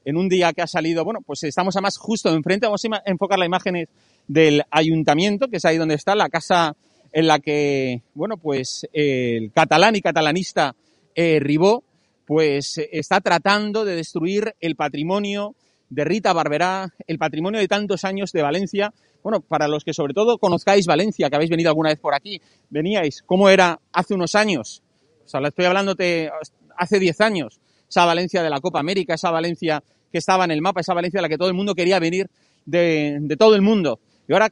en 0.04 0.16
un 0.16 0.28
día 0.28 0.52
que 0.52 0.62
ha 0.62 0.68
salido, 0.68 1.04
bueno, 1.04 1.20
pues 1.20 1.42
estamos 1.42 1.74
además 1.74 1.96
justo 1.98 2.32
enfrente, 2.32 2.66
vamos 2.66 2.84
a 2.84 3.02
enfocar 3.04 3.40
las 3.40 3.46
imágenes 3.46 3.88
del 4.28 4.62
ayuntamiento, 4.70 5.48
que 5.48 5.56
es 5.56 5.64
ahí 5.64 5.78
donde 5.78 5.96
está 5.96 6.14
la 6.14 6.28
casa 6.28 6.76
en 7.12 7.26
la 7.26 7.40
que, 7.40 8.02
bueno, 8.14 8.36
pues 8.36 8.86
el 8.92 9.50
catalán 9.52 9.96
y 9.96 10.00
catalanista 10.00 10.76
eh, 11.16 11.40
Ribó, 11.40 11.82
pues 12.24 12.78
está 12.92 13.20
tratando 13.20 13.84
de 13.84 13.96
destruir 13.96 14.54
el 14.60 14.76
patrimonio 14.76 15.56
de 15.90 16.04
Rita 16.04 16.32
Barberá, 16.32 16.94
el 17.08 17.18
patrimonio 17.18 17.58
de 17.58 17.66
tantos 17.66 18.04
años 18.04 18.30
de 18.30 18.42
Valencia, 18.42 18.94
bueno, 19.24 19.40
para 19.40 19.66
los 19.66 19.82
que 19.82 19.92
sobre 19.92 20.14
todo 20.14 20.38
conozcáis 20.38 20.86
Valencia, 20.86 21.28
que 21.30 21.34
habéis 21.34 21.50
venido 21.50 21.70
alguna 21.70 21.88
vez 21.88 21.98
por 21.98 22.14
aquí, 22.14 22.40
veníais, 22.70 23.24
¿cómo 23.26 23.48
era 23.48 23.80
hace 23.92 24.14
unos 24.14 24.36
años? 24.36 24.84
O 25.24 25.28
sea, 25.28 25.40
estoy 25.40 25.64
hablándote 25.64 26.30
hace 26.76 26.98
10 26.98 27.20
años, 27.20 27.60
esa 27.88 28.04
Valencia 28.04 28.42
de 28.42 28.50
la 28.50 28.60
Copa 28.60 28.80
América, 28.80 29.14
esa 29.14 29.30
Valencia 29.30 29.82
que 30.10 30.18
estaba 30.18 30.44
en 30.44 30.50
el 30.50 30.62
mapa, 30.62 30.80
esa 30.80 30.94
Valencia 30.94 31.20
a 31.20 31.22
la 31.22 31.28
que 31.28 31.38
todo 31.38 31.48
el 31.48 31.54
mundo 31.54 31.74
quería 31.74 31.98
venir 31.98 32.28
de, 32.64 33.18
de 33.20 33.36
todo 33.36 33.54
el 33.54 33.62
mundo. 33.62 34.00
Y 34.28 34.32
ahora 34.32 34.50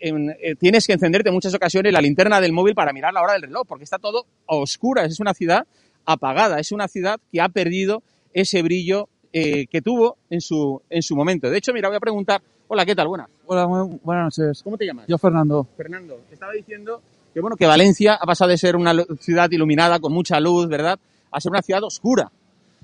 eh, 0.00 0.54
tienes 0.56 0.86
que 0.86 0.92
encenderte 0.92 1.28
en 1.28 1.34
muchas 1.34 1.54
ocasiones 1.54 1.92
la 1.92 2.00
linterna 2.00 2.40
del 2.40 2.52
móvil 2.52 2.74
para 2.74 2.92
mirar 2.92 3.12
la 3.12 3.22
hora 3.22 3.32
del 3.32 3.42
reloj, 3.42 3.66
porque 3.66 3.84
está 3.84 3.98
todo 3.98 4.26
a 4.46 4.54
oscuras, 4.54 5.10
es 5.10 5.20
una 5.20 5.34
ciudad 5.34 5.66
apagada, 6.04 6.58
es 6.60 6.72
una 6.72 6.88
ciudad 6.88 7.20
que 7.32 7.40
ha 7.40 7.48
perdido 7.48 8.02
ese 8.32 8.62
brillo 8.62 9.08
eh, 9.32 9.66
que 9.66 9.82
tuvo 9.82 10.16
en 10.30 10.40
su, 10.40 10.80
en 10.88 11.02
su 11.02 11.16
momento. 11.16 11.50
De 11.50 11.58
hecho, 11.58 11.72
mira, 11.72 11.88
voy 11.88 11.96
a 11.96 12.00
preguntar, 12.00 12.40
hola, 12.68 12.86
¿qué 12.86 12.94
tal? 12.94 13.08
Buenas. 13.08 13.28
Hola, 13.46 13.66
muy, 13.66 13.98
buenas 14.02 14.38
noches. 14.38 14.62
¿Cómo 14.62 14.78
te 14.78 14.86
llamas? 14.86 15.06
Yo, 15.08 15.18
Fernando. 15.18 15.66
Fernando, 15.76 16.20
estaba 16.30 16.52
diciendo 16.52 17.02
que 17.34 17.40
bueno, 17.40 17.56
que 17.56 17.66
Valencia 17.66 18.14
ha 18.14 18.26
pasado 18.26 18.50
de 18.50 18.58
ser 18.58 18.76
una 18.76 18.94
ciudad 19.20 19.50
iluminada 19.50 19.98
con 19.98 20.12
mucha 20.12 20.40
luz, 20.40 20.68
¿verdad?, 20.68 20.98
a 21.30 21.40
ser 21.40 21.50
una 21.50 21.62
ciudad 21.62 21.82
oscura. 21.82 22.30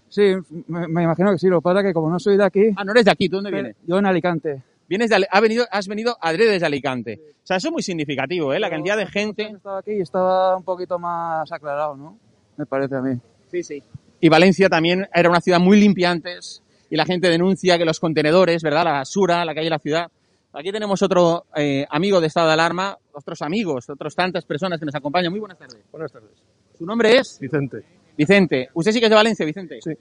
Sí, 0.08 0.34
me, 0.68 0.86
me 0.88 1.02
imagino 1.02 1.32
que 1.32 1.38
sí. 1.38 1.48
Lo 1.48 1.60
que 1.60 1.64
pasa 1.64 1.80
es 1.80 1.86
que 1.86 1.92
como 1.92 2.10
no 2.10 2.18
soy 2.18 2.36
de 2.36 2.44
aquí... 2.44 2.70
Ah, 2.76 2.84
no 2.84 2.92
eres 2.92 3.04
de 3.04 3.10
aquí. 3.10 3.28
¿Tú 3.28 3.36
dónde 3.36 3.50
vienes? 3.50 3.76
Yo 3.86 3.98
en 3.98 4.06
Alicante. 4.06 4.62
Vienes 4.88 5.10
de 5.10 5.26
ha 5.28 5.40
venido, 5.40 5.64
has 5.70 5.88
venido 5.88 6.16
adrede 6.20 6.52
desde 6.52 6.66
Alicante. 6.66 7.20
O 7.42 7.46
sea, 7.46 7.56
eso 7.56 7.68
es 7.68 7.72
muy 7.72 7.82
significativo, 7.82 8.52
¿eh? 8.52 8.60
La 8.60 8.70
cantidad 8.70 8.96
de 8.96 9.06
gente. 9.06 9.44
Estaba 9.44 9.78
aquí 9.78 9.92
y 9.92 10.00
estaba 10.00 10.56
un 10.56 10.62
poquito 10.62 10.98
más 10.98 11.50
aclarado, 11.50 11.96
¿no? 11.96 12.18
Me 12.56 12.66
parece 12.66 12.96
a 12.96 13.00
mí. 13.00 13.18
Sí, 13.50 13.62
sí. 13.62 13.82
Y 14.20 14.28
Valencia 14.28 14.68
también 14.68 15.08
era 15.12 15.28
una 15.28 15.40
ciudad 15.40 15.60
muy 15.60 15.80
limpia 15.80 16.10
antes 16.10 16.62
y 16.90 16.96
la 16.96 17.04
gente 17.04 17.28
denuncia 17.28 17.76
que 17.78 17.84
los 17.84 17.98
contenedores, 17.98 18.62
¿verdad? 18.62 18.84
La 18.84 18.92
basura, 18.92 19.44
la 19.44 19.54
calle 19.54 19.64
de 19.64 19.70
la 19.70 19.78
ciudad. 19.78 20.10
Aquí 20.52 20.70
tenemos 20.70 21.02
otro 21.02 21.46
eh, 21.56 21.84
amigo 21.90 22.20
de 22.20 22.28
estado 22.28 22.46
de 22.46 22.52
alarma, 22.52 22.96
otros 23.12 23.42
amigos, 23.42 23.90
otros 23.90 24.14
tantas 24.14 24.44
personas 24.44 24.78
que 24.78 24.86
nos 24.86 24.94
acompañan. 24.94 25.32
Muy 25.32 25.40
buenas 25.40 25.58
tardes. 25.58 25.82
Buenas 25.90 26.12
tardes. 26.12 26.30
¿Su 26.78 26.86
nombre 26.86 27.18
es? 27.18 27.38
Vicente. 27.40 27.82
Vicente. 28.16 28.68
¿Usted 28.75 28.92
sí 28.92 29.00
que 29.00 29.06
es 29.06 29.11
de 29.11 29.16
Valencia, 29.16 29.44
Vicente? 29.47 29.78
Sí. 29.83 29.92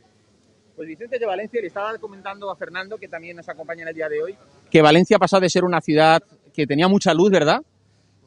Pues 0.76 0.88
Vicente 0.88 1.16
es 1.16 1.20
de 1.20 1.26
Valencia 1.28 1.60
y 1.60 1.62
le 1.62 1.68
estaba 1.68 1.98
comentando 1.98 2.50
a 2.52 2.56
Fernando, 2.56 2.98
que 2.98 3.08
también 3.08 3.36
nos 3.38 3.48
acompaña 3.50 3.84
en 3.84 3.88
el 3.90 3.96
día 3.96 4.10
de 4.10 4.22
hoy, 4.22 4.36
que 4.70 4.82
Valencia 4.82 5.18
ha 5.18 5.20
pasado 5.20 5.42
de 5.42 5.50
ser 5.50 5.64
una 5.64 5.82
ciudad 5.82 6.22
que 6.54 6.66
tenía 6.68 6.88
mucha 6.88 7.14
luz, 7.14 7.32
¿verdad? 7.32 7.62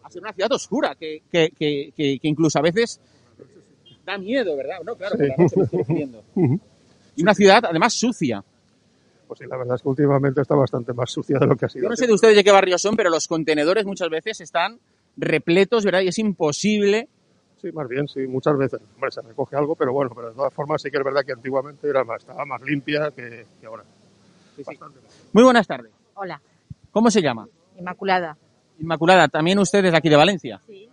A 0.02 0.11
ser 0.11 0.23
una 0.23 0.33
ciudad 0.33 0.52
oscura, 0.52 0.95
que, 0.95 1.23
que, 1.31 1.50
que, 1.59 1.90
que- 1.97 2.19
incluso 2.23 2.59
a 2.59 2.62
veces 2.62 3.00
da 4.05 4.16
miedo, 4.19 4.57
¿verdad? 4.57 4.76
No, 4.85 4.95
claro, 4.97 5.16
por 5.16 5.26
la 5.26 5.37
noche. 5.37 6.61
Y 7.16 7.23
una 7.23 7.35
ciudad, 7.35 7.64
además, 7.64 7.95
sucia. 7.95 8.45
Pues 9.26 9.38
sí, 9.40 9.47
la 9.49 9.57
verdad 9.57 9.76
es 9.76 9.83
que 9.83 9.88
últimamente 9.88 10.43
está 10.43 10.55
bastante 10.55 10.93
más 10.93 11.11
sucia 11.11 11.38
de 11.38 11.47
lo 11.47 11.57
que 11.57 11.64
ha 11.64 11.69
sido. 11.69 11.85
Yo 11.85 11.88
no 11.88 11.97
sé 11.97 12.07
de 12.07 12.12
ustedes 12.12 12.37
de 12.37 12.45
qué 12.45 12.50
barrio 12.52 12.76
son, 12.78 12.95
pero 12.95 13.09
los 13.11 13.26
contenedores 13.26 13.87
muchas 13.87 14.11
veces 14.11 14.40
están 14.43 14.78
repletos, 15.16 15.85
¿verdad? 15.85 16.02
Y 16.02 16.09
es 16.09 16.19
imposible. 16.19 17.09
Sí, 17.60 17.72
más 17.72 17.88
bien, 17.88 18.06
sí, 18.06 18.26
muchas 18.26 18.56
veces. 18.56 18.80
Hombre, 18.94 19.10
se 19.10 19.22
recoge 19.22 19.56
algo, 19.56 19.75
pero 19.75 19.92
bueno, 19.92 20.12
pero 20.14 20.28
de 20.28 20.34
todas 20.34 20.52
formas 20.52 20.82
sí 20.82 20.90
que 20.90 20.98
es 20.98 21.04
verdad 21.04 21.22
que 21.25 21.32
antiguamente 21.32 21.88
era 21.88 22.04
más, 22.04 22.20
estaba 22.20 22.44
más 22.44 22.60
limpia 22.62 23.10
que, 23.10 23.46
que 23.60 23.66
ahora. 23.66 23.84
Bastante 24.58 25.00
más. 25.00 25.28
Muy 25.32 25.44
buenas 25.44 25.66
tardes. 25.66 25.92
Hola, 26.14 26.40
¿Cómo 26.96 27.10
se 27.10 27.20
llama? 27.20 27.46
Inmaculada. 27.78 28.38
Inmaculada, 28.78 29.28
también 29.28 29.58
usted 29.58 29.84
es 29.84 29.92
de 29.92 29.98
aquí 29.98 30.08
de 30.08 30.16
Valencia. 30.16 30.62
Sí. 30.66 30.88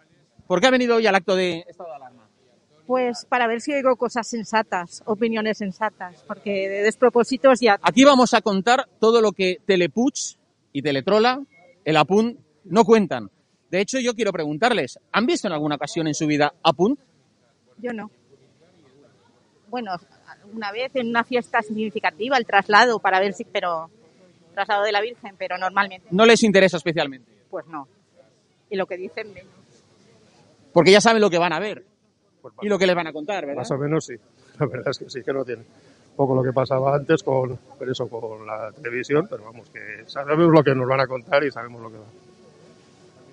¿Por 0.47 0.59
qué 0.59 0.67
ha 0.67 0.69
venido 0.69 0.97
hoy 0.97 1.07
al 1.07 1.15
acto 1.15 1.33
de 1.33 1.63
estado 1.65 1.91
de 1.91 1.95
alarma? 1.95 2.27
Pues 2.85 3.25
para 3.29 3.47
ver 3.47 3.61
si 3.61 3.73
oigo 3.73 3.95
cosas 3.95 4.27
sensatas, 4.27 5.01
opiniones 5.05 5.59
sensatas, 5.59 6.21
porque 6.27 6.67
de 6.67 6.83
despropósitos 6.83 7.61
ya. 7.61 7.79
Aquí 7.81 8.03
vamos 8.03 8.33
a 8.33 8.41
contar 8.41 8.89
todo 8.99 9.21
lo 9.21 9.31
que 9.31 9.61
Telepuch 9.65 10.35
y 10.73 10.81
Teletrola, 10.81 11.41
el 11.85 11.95
Apunt, 11.95 12.37
no 12.65 12.83
cuentan. 12.83 13.31
De 13.73 13.81
hecho, 13.81 13.97
yo 13.99 14.13
quiero 14.13 14.31
preguntarles, 14.31 14.99
¿han 15.11 15.25
visto 15.25 15.47
en 15.47 15.53
alguna 15.53 15.77
ocasión 15.77 16.05
en 16.05 16.13
su 16.13 16.27
vida 16.27 16.53
Apunt? 16.61 16.99
Yo 17.79 17.91
no. 17.91 18.11
Bueno, 19.67 19.95
una 20.53 20.71
vez 20.71 20.95
en 20.95 21.07
una 21.07 21.23
fiesta 21.23 21.63
significativa, 21.63 22.37
el 22.37 22.45
traslado, 22.45 22.99
para 22.99 23.19
ver 23.19 23.33
si, 23.33 23.45
pero 23.45 23.89
traslado 24.53 24.83
de 24.83 24.91
la 24.91 25.01
Virgen, 25.01 25.33
pero 25.39 25.57
normalmente, 25.57 26.07
No 26.11 26.27
les 26.27 26.43
interesa 26.43 26.77
especialmente, 26.77 27.31
pues 27.49 27.65
no. 27.65 27.87
Y 28.69 28.75
lo 28.75 28.85
que 28.85 28.95
dicen 28.95 29.33
menos. 29.33 29.49
porque 30.71 30.91
ya 30.91 31.01
saben 31.01 31.19
lo 31.19 31.31
que 31.31 31.39
van 31.39 31.53
a 31.53 31.59
ver 31.59 31.83
y 32.61 32.67
lo 32.67 32.77
que 32.77 32.85
les 32.85 32.95
van 32.95 33.07
a 33.07 33.11
contar, 33.11 33.43
¿verdad? 33.47 33.61
Más 33.61 33.71
o 33.71 33.77
menos 33.79 34.05
sí. 34.05 34.13
La 34.59 34.67
verdad 34.67 34.89
es 34.91 34.99
que 34.99 35.09
sí, 35.09 35.23
que 35.23 35.33
no 35.33 35.43
tiene. 35.43 35.63
Un 35.63 36.15
poco 36.15 36.35
lo 36.35 36.43
que 36.43 36.53
pasaba 36.53 36.95
antes 36.95 37.23
con, 37.23 37.57
pero 37.79 37.91
eso, 37.91 38.07
con 38.07 38.45
la 38.45 38.71
televisión, 38.71 39.25
pero 39.27 39.45
vamos, 39.45 39.67
que 39.71 40.03
sabemos 40.05 40.51
lo 40.51 40.63
que 40.63 40.75
nos 40.75 40.87
van 40.87 40.99
a 40.99 41.07
contar 41.07 41.43
y 41.43 41.49
sabemos 41.49 41.81
lo 41.81 41.89
que 41.89 41.97
va. 41.97 42.05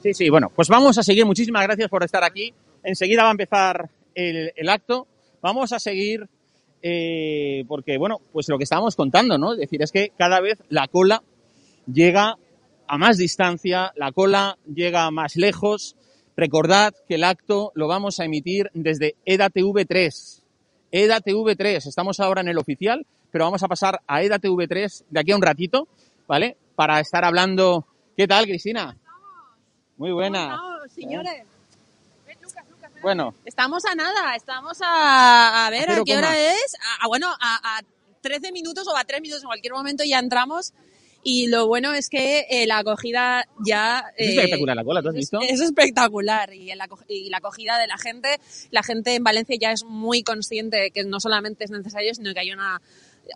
Sí, 0.02 0.14
sí, 0.14 0.30
bueno, 0.30 0.50
pues 0.54 0.68
vamos 0.68 0.96
a 0.96 1.02
seguir. 1.02 1.26
Muchísimas 1.26 1.62
gracias 1.62 1.90
por 1.90 2.02
estar 2.02 2.24
aquí. 2.24 2.54
Enseguida 2.82 3.22
va 3.22 3.28
a 3.28 3.32
empezar 3.32 3.90
el, 4.14 4.68
acto. 4.68 5.06
Vamos 5.42 5.72
a 5.72 5.78
seguir 5.78 6.26
eh, 6.82 7.64
porque, 7.68 7.98
bueno, 7.98 8.18
pues 8.32 8.48
lo 8.48 8.56
que 8.56 8.64
estábamos 8.64 8.96
contando, 8.96 9.36
¿no? 9.36 9.52
Es 9.52 9.58
decir, 9.58 9.82
es 9.82 9.92
que 9.92 10.12
cada 10.16 10.40
vez 10.40 10.58
la 10.70 10.88
cola 10.88 11.22
llega 11.86 12.36
a 12.88 12.98
más 12.98 13.18
distancia, 13.18 13.92
la 13.94 14.10
cola 14.12 14.56
llega 14.74 15.10
más 15.10 15.36
lejos. 15.36 15.96
Recordad 16.34 16.94
que 17.06 17.16
el 17.16 17.24
acto 17.24 17.70
lo 17.74 17.86
vamos 17.86 18.20
a 18.20 18.24
emitir 18.24 18.70
desde 18.72 19.16
E 19.26 19.36
EDATV3. 19.36 20.42
E 20.92 21.06
EDATV3, 21.06 21.86
estamos 21.86 22.20
ahora 22.20 22.40
en 22.40 22.48
el 22.48 22.56
oficial, 22.56 23.06
pero 23.30 23.44
vamos 23.44 23.62
a 23.62 23.68
pasar 23.68 24.00
a 24.06 24.22
E 24.22 24.30
EDATV3 24.30 25.04
de 25.10 25.20
aquí 25.20 25.32
a 25.32 25.36
un 25.36 25.42
ratito, 25.42 25.88
¿vale? 26.26 26.56
Para 26.74 27.00
estar 27.00 27.22
hablando. 27.22 27.86
¿Qué 28.16 28.26
tal, 28.26 28.46
Cristina? 28.46 28.96
Muy 30.00 30.12
buena. 30.12 30.58
señores. 30.94 31.44
Bueno, 33.02 33.34
Estamos 33.44 33.84
a 33.84 33.94
nada, 33.94 34.34
estamos 34.34 34.78
a, 34.82 35.66
a 35.66 35.70
ver 35.70 35.90
A 35.90 36.02
qué 36.04 36.16
hora 36.16 36.38
es. 36.38 36.74
A, 37.00 37.04
a- 37.04 37.08
bueno, 37.08 37.28
a, 37.38 37.76
a 37.78 37.82
13 38.22 38.50
minutos 38.50 38.86
o 38.88 38.96
a 38.96 39.04
3 39.04 39.20
minutos, 39.20 39.42
en 39.42 39.48
cualquier 39.48 39.74
momento 39.74 40.04
ya 40.04 40.18
entramos. 40.18 40.72
Y 41.22 41.48
lo 41.48 41.66
bueno 41.66 41.92
es 41.92 42.08
que 42.08 42.46
eh, 42.48 42.66
la 42.66 42.78
acogida 42.78 43.44
ya... 43.66 44.06
es 44.16 44.28
eh, 44.28 44.34
espectacular 44.36 44.74
la 44.76 44.84
cola, 44.84 45.02
¿tú 45.02 45.08
has 45.10 45.14
visto? 45.14 45.38
Es 45.42 45.60
espectacular 45.60 46.54
y 46.54 46.74
la, 46.74 46.84
aco- 46.86 47.04
y 47.08 47.28
la 47.28 47.36
acogida 47.38 47.76
de 47.78 47.86
la 47.86 47.98
gente, 47.98 48.40
la 48.70 48.82
gente 48.82 49.14
en 49.16 49.22
Valencia 49.24 49.54
ya 49.60 49.70
es 49.72 49.84
muy 49.84 50.22
consciente 50.22 50.78
de 50.78 50.90
que 50.92 51.04
no 51.04 51.20
solamente 51.20 51.64
es 51.64 51.70
necesario, 51.70 52.14
sino 52.14 52.32
que 52.32 52.40
hay 52.40 52.52
una 52.52 52.80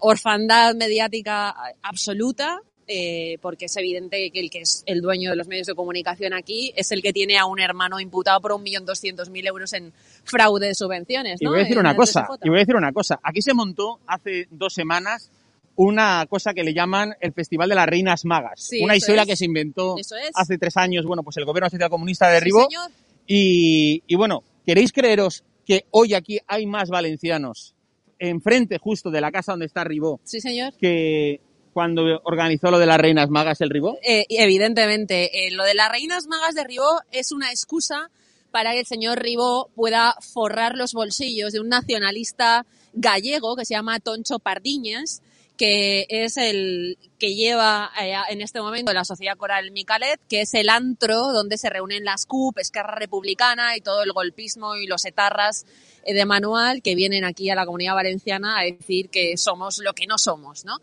orfandad 0.01 0.75
mediática 0.75 1.55
absoluta, 1.83 2.61
eh, 2.87 3.39
porque 3.41 3.65
es 3.67 3.77
evidente 3.77 4.31
que 4.31 4.41
el 4.41 4.51
que 4.51 4.61
es 4.61 4.83
el 4.87 5.01
dueño 5.01 5.31
de 5.31 5.37
los 5.37 5.49
medios 5.49 5.67
de 5.67 5.75
comunicación 5.75 6.33
aquí 6.35 6.73
es 6.77 6.93
el 6.93 7.03
que 7.03 7.13
tiene 7.13 7.39
a 7.39 7.47
un 7.47 7.61
hermano 7.61 8.01
imputado 8.01 8.41
por 8.41 8.53
1.200.000 8.53 9.47
euros 9.47 9.73
en 9.73 9.93
fraude 10.25 10.67
de 10.69 10.75
subvenciones. 10.75 11.41
Y 11.41 11.45
¿no? 11.45 11.51
voy 11.53 11.61
a 11.61 11.63
decir 11.63 11.79
una 11.79 11.97
cosa, 11.97 12.27
y 12.43 12.49
voy 12.49 12.59
a 12.59 12.61
decir 12.61 12.77
una 12.77 12.93
cosa. 12.93 13.19
Aquí 13.23 13.41
se 13.43 13.55
montó 13.55 14.01
hace 14.07 14.47
dos 14.51 14.75
semanas 14.75 15.31
una 15.77 16.25
cosa 16.29 16.55
que 16.55 16.63
le 16.63 16.73
llaman 16.73 17.15
el 17.21 17.33
Festival 17.33 17.69
de 17.69 17.75
las 17.75 17.87
Reinas 17.87 18.25
Magas. 18.25 18.61
Sí, 18.63 18.81
una 18.83 18.95
historia 18.97 19.23
es. 19.23 19.29
que 19.29 19.37
se 19.37 19.45
inventó 19.47 19.97
es. 19.99 20.13
hace 20.35 20.57
tres 20.59 20.77
años, 20.77 21.05
bueno, 21.05 21.23
pues 21.25 21.37
el 21.39 21.45
gobierno 21.45 21.69
social 21.69 21.91
comunista 21.91 22.27
Sí, 22.29 22.33
derribó. 22.35 22.65
señor. 22.71 22.91
y, 23.27 24.03
y 24.07 24.15
bueno, 24.15 24.45
¿queréis 24.65 24.93
creeros 24.93 25.43
que 25.67 25.87
hoy 25.91 26.15
aquí 26.15 26.39
hay 26.47 26.67
más 26.67 26.91
valencianos 26.91 27.75
enfrente 28.21 28.79
justo 28.79 29.11
de 29.11 29.21
la 29.21 29.33
casa 29.33 29.53
donde 29.53 29.67
está 29.67 29.83
Ribó 29.83 30.21
Sí, 30.23 30.41
señor. 30.41 30.73
que 30.75 31.41
cuando 31.75 32.21
organizó 32.25 32.71
lo 32.71 32.79
de 32.79 32.87
las 32.87 32.99
Reinas 32.99 33.29
Magas 33.29 33.61
el 33.61 33.69
Ribó? 33.69 33.99
Eh, 34.03 34.25
evidentemente, 34.31 35.47
eh, 35.47 35.51
lo 35.51 35.65
de 35.65 35.75
las 35.75 35.91
reinas 35.91 36.27
magas 36.27 36.55
de 36.55 36.65
Ribó 36.65 37.01
es 37.11 37.33
una 37.33 37.51
excusa 37.51 38.11
para 38.51 38.73
que 38.73 38.81
el 38.81 38.87
señor 38.87 39.21
Ribó 39.21 39.69
pueda 39.75 40.15
forrar 40.21 40.77
los 40.77 40.93
bolsillos 40.93 41.53
de 41.53 41.61
un 41.61 41.69
nacionalista 41.69 42.65
gallego 42.93 43.57
que 43.57 43.65
se 43.65 43.75
llama 43.75 43.99
Toncho 43.99 44.39
Pardiñas, 44.39 45.21
que 45.57 46.07
es 46.09 46.37
el 46.37 46.99
que 47.19 47.35
lleva 47.35 47.91
eh, 48.01 48.15
en 48.29 48.41
este 48.41 48.61
momento 48.61 48.93
la 48.93 49.05
Sociedad 49.05 49.37
Coral 49.37 49.71
Micalet, 49.71 50.21
que 50.29 50.43
es 50.43 50.55
el 50.55 50.69
antro 50.69 51.33
donde 51.33 51.59
se 51.59 51.71
reúnen 51.71 52.05
las 52.05 52.27
CUP, 52.27 52.59
Esquerra 52.59 52.95
Republicana 52.95 53.77
y 53.77 53.81
todo 53.81 54.03
el 54.03 54.13
golpismo 54.13 54.77
y 54.77 54.87
los 54.87 55.05
etarras 55.05 55.65
eh, 56.05 56.15
de 56.15 56.25
manual 56.25 56.83
que 56.83 56.95
vienen 56.95 57.25
aquí 57.25 57.51
a 57.51 57.55
la 57.55 57.67
comunidad 57.67 57.95
valenciana 57.95 58.59
a 58.59 58.65
decir 58.65 59.11
que 59.11 59.37
somos 59.37 59.79
lo 59.79 59.95
que 59.95 60.07
no 60.07 60.19
somos, 60.19 60.65
¿no? 60.65 60.79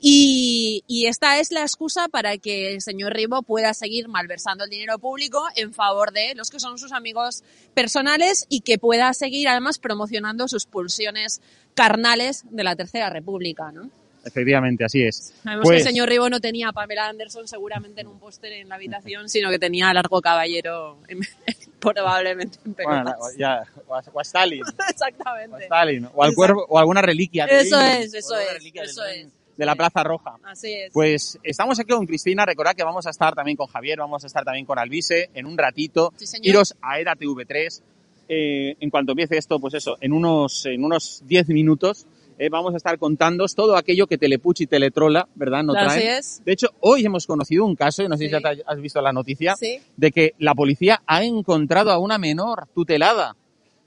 Y, 0.00 0.84
y 0.86 1.06
esta 1.06 1.38
es 1.40 1.50
la 1.50 1.62
excusa 1.62 2.08
para 2.08 2.38
que 2.38 2.72
el 2.72 2.80
señor 2.82 3.14
Ribó 3.14 3.42
pueda 3.42 3.74
seguir 3.74 4.08
malversando 4.08 4.64
el 4.64 4.70
dinero 4.70 4.98
público 4.98 5.42
en 5.56 5.72
favor 5.74 6.12
de 6.12 6.34
los 6.36 6.50
que 6.50 6.60
son 6.60 6.78
sus 6.78 6.92
amigos 6.92 7.42
personales 7.74 8.46
y 8.48 8.60
que 8.60 8.78
pueda 8.78 9.12
seguir 9.12 9.48
además 9.48 9.78
promocionando 9.78 10.46
sus 10.46 10.66
pulsiones 10.66 11.40
carnales 11.74 12.44
de 12.50 12.64
la 12.64 12.76
Tercera 12.76 13.10
República, 13.10 13.72
¿no? 13.72 13.90
Efectivamente, 14.24 14.84
así 14.84 15.02
es. 15.02 15.32
Sabemos 15.42 15.64
Pues- 15.64 15.76
que 15.76 15.82
el 15.82 15.88
señor 15.88 16.08
Ribó 16.08 16.28
no 16.28 16.40
tenía 16.40 16.68
a 16.68 16.72
Pamela 16.72 17.08
Anderson 17.08 17.48
seguramente 17.48 18.00
en 18.02 18.08
un 18.08 18.18
póster 18.18 18.52
en 18.52 18.68
la 18.68 18.74
habitación, 18.74 19.28
sino 19.28 19.50
que 19.50 19.58
tenía 19.58 19.88
a 19.90 19.94
Largo 19.94 20.20
Caballero 20.20 20.98
en- 21.08 21.20
probablemente 21.80 22.58
en 22.64 22.74
Bueno, 22.74 23.04
pelotas. 23.04 23.36
ya, 23.38 23.62
o 23.86 23.94
a, 23.94 24.02
o 24.12 24.18
a 24.18 24.22
Stalin, 24.22 24.62
Exactamente. 24.90 25.62
Stalin, 25.64 26.08
o 26.14 26.22
al 26.22 26.34
cuervo, 26.34 26.66
o 26.68 26.78
alguna 26.78 27.00
reliquia 27.02 27.46
Eso 27.46 27.80
es, 27.80 28.12
eso 28.14 28.36
es, 28.38 28.64
eso 28.74 29.04
es. 29.06 29.28
De 29.58 29.66
la 29.66 29.74
Plaza 29.76 30.02
Roja. 30.04 30.36
Así 30.44 30.72
es. 30.72 30.90
Pues 30.92 31.38
estamos 31.42 31.78
aquí 31.78 31.92
con 31.92 32.06
Cristina, 32.06 32.46
recordad 32.46 32.74
que 32.74 32.84
vamos 32.84 33.06
a 33.06 33.10
estar 33.10 33.34
también 33.34 33.56
con 33.58 33.66
Javier, 33.66 33.98
vamos 33.98 34.24
a 34.24 34.26
estar 34.26 34.44
también 34.44 34.64
con 34.64 34.78
Alvise 34.78 35.28
en 35.34 35.44
un 35.44 35.58
ratito. 35.58 36.14
Sí, 36.16 36.26
señor. 36.26 36.46
Iros 36.46 36.74
a 36.80 36.98
EDA 37.00 37.14
TV3. 37.16 37.82
eh, 38.30 38.76
en 38.80 38.90
cuanto 38.90 39.12
empiece 39.12 39.36
esto, 39.38 39.58
pues 39.58 39.72
eso, 39.74 39.96
en 40.02 40.12
unos 40.12 40.66
en 40.66 40.84
unos 40.84 41.22
10 41.26 41.48
minutos 41.48 42.06
eh, 42.38 42.50
vamos 42.50 42.74
a 42.74 42.76
estar 42.76 42.98
contándoos 42.98 43.54
todo 43.54 43.74
aquello 43.74 44.06
que 44.06 44.16
Telepuch 44.18 44.60
y 44.60 44.66
Teletrola, 44.66 45.26
¿verdad? 45.34 45.64
No 45.64 45.72
Así 45.72 45.98
traen. 46.00 46.18
es. 46.18 46.42
De 46.44 46.52
hecho, 46.52 46.68
hoy 46.80 47.04
hemos 47.06 47.26
conocido 47.26 47.64
un 47.64 47.74
caso, 47.74 48.02
y 48.02 48.08
no 48.08 48.16
sé 48.18 48.26
si 48.26 48.30
ya 48.30 48.40
has 48.66 48.80
visto 48.80 49.00
la 49.00 49.12
noticia, 49.12 49.56
Sí. 49.56 49.80
de 49.96 50.12
que 50.12 50.34
la 50.38 50.54
policía 50.54 51.02
ha 51.06 51.24
encontrado 51.24 51.90
a 51.90 51.98
una 51.98 52.16
menor 52.18 52.68
tutelada 52.74 53.34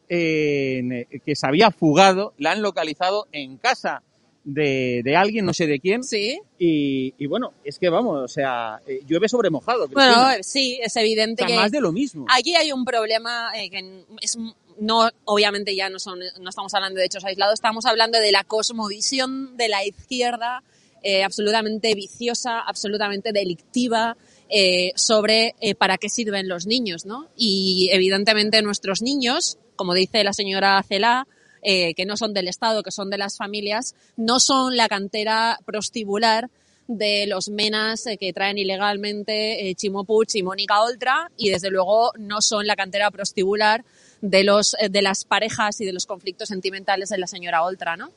en- 0.10 1.08
que 1.26 1.36
se 1.36 1.48
había 1.48 1.72
fugado, 1.72 2.34
la 2.38 2.52
han 2.52 2.62
localizado 2.62 3.28
en 3.32 3.58
casa 3.58 4.02
de, 4.44 5.02
de 5.04 5.16
alguien, 5.16 5.46
no 5.46 5.54
sé 5.54 5.68
de 5.68 5.80
quién. 5.80 6.04
Sí. 6.04 6.40
Y, 6.58 7.14
y 7.18 7.28
bueno, 7.28 7.54
es 7.64 7.80
que 7.80 7.90
vamos, 7.90 8.20
o 8.24 8.28
sea, 8.28 8.80
eh, 8.88 9.02
llueve 9.08 9.30
sobre 9.30 9.50
mojado. 9.50 9.88
Bueno, 9.88 10.14
Cristina. 10.14 10.44
sí, 10.44 10.80
es 10.82 10.96
evidente 10.96 11.44
O 11.44 11.48
sea, 11.48 11.56
que 11.56 11.62
más 11.62 11.72
de 11.72 11.82
lo 11.82 11.92
mismo. 11.92 12.26
aquí 12.30 12.56
hay 12.56 12.72
un 12.72 12.86
problema 12.86 13.52
eh, 13.56 13.70
que 13.70 14.04
es 14.22 14.38
no 14.80 15.10
obviamente 15.26 15.76
ya 15.76 15.90
no 15.90 16.00
son 16.00 16.20
no 16.40 16.50
estamos 16.50 16.74
hablando 16.74 17.00
de 17.00 17.06
hechos 17.06 17.24
aislados, 17.24 17.54
estamos 17.54 17.86
hablando 17.86 18.20
de 18.20 18.32
la 18.32 18.44
cosmovisión 18.44 19.56
de 19.58 19.70
la 19.70 19.86
izquierda 19.86 20.64
eh, 21.04 21.24
absolutamente 21.24 21.96
viciosa, 21.96 22.60
absolutamente 22.60 23.32
delictiva, 23.32 24.16
eh, 24.50 24.92
sobre 24.96 25.56
eh, 25.60 25.74
para 25.74 25.98
qué 25.98 26.10
sirven 26.10 26.48
los 26.48 26.68
niños, 26.68 27.08
¿no? 27.08 27.28
Y 27.36 27.90
evidentemente 27.92 28.62
nuestros 28.62 29.02
niños, 29.02 29.58
como 29.76 29.96
dice 29.96 30.24
la 30.24 30.34
señora 30.34 30.84
Celá, 30.88 31.28
eh, 31.62 31.94
que 31.94 32.06
no 32.06 32.18
son 32.18 32.34
del 32.34 32.48
Estado, 32.48 32.84
que 32.84 32.92
son 32.92 33.10
de 33.10 33.18
las 33.18 33.38
familias, 33.38 33.96
no 34.18 34.40
son 34.40 34.76
la 34.76 34.88
cantera 34.88 35.60
prostibular 35.66 36.50
de 36.98 37.26
los 37.28 37.50
menas 37.50 38.06
eh, 38.08 38.18
que 38.18 38.34
traen 38.34 38.58
ilegalmente 38.58 39.70
eh, 39.70 39.76
Chimo 39.76 40.04
Puig 40.04 40.30
y 40.34 40.44
Mónica 40.44 40.82
Oltra 40.82 41.32
y 41.38 41.50
desde 41.50 41.70
luego 41.70 42.12
no 42.18 42.42
son 42.42 42.68
la 42.68 42.76
cantera 42.76 43.10
prostibular 43.12 43.84
de 44.22 44.44
los 44.44 44.76
eh, 44.80 44.90
de 44.90 45.02
las 45.02 45.26
parejas 45.26 45.80
y 45.82 45.86
de 45.86 45.94
los 45.94 46.06
conflictos 46.06 46.50
sentimentales 46.50 47.10
de 47.10 47.18
la 47.18 47.28
señora 47.28 47.64
Oltra, 47.64 47.96
¿no? 47.96 48.12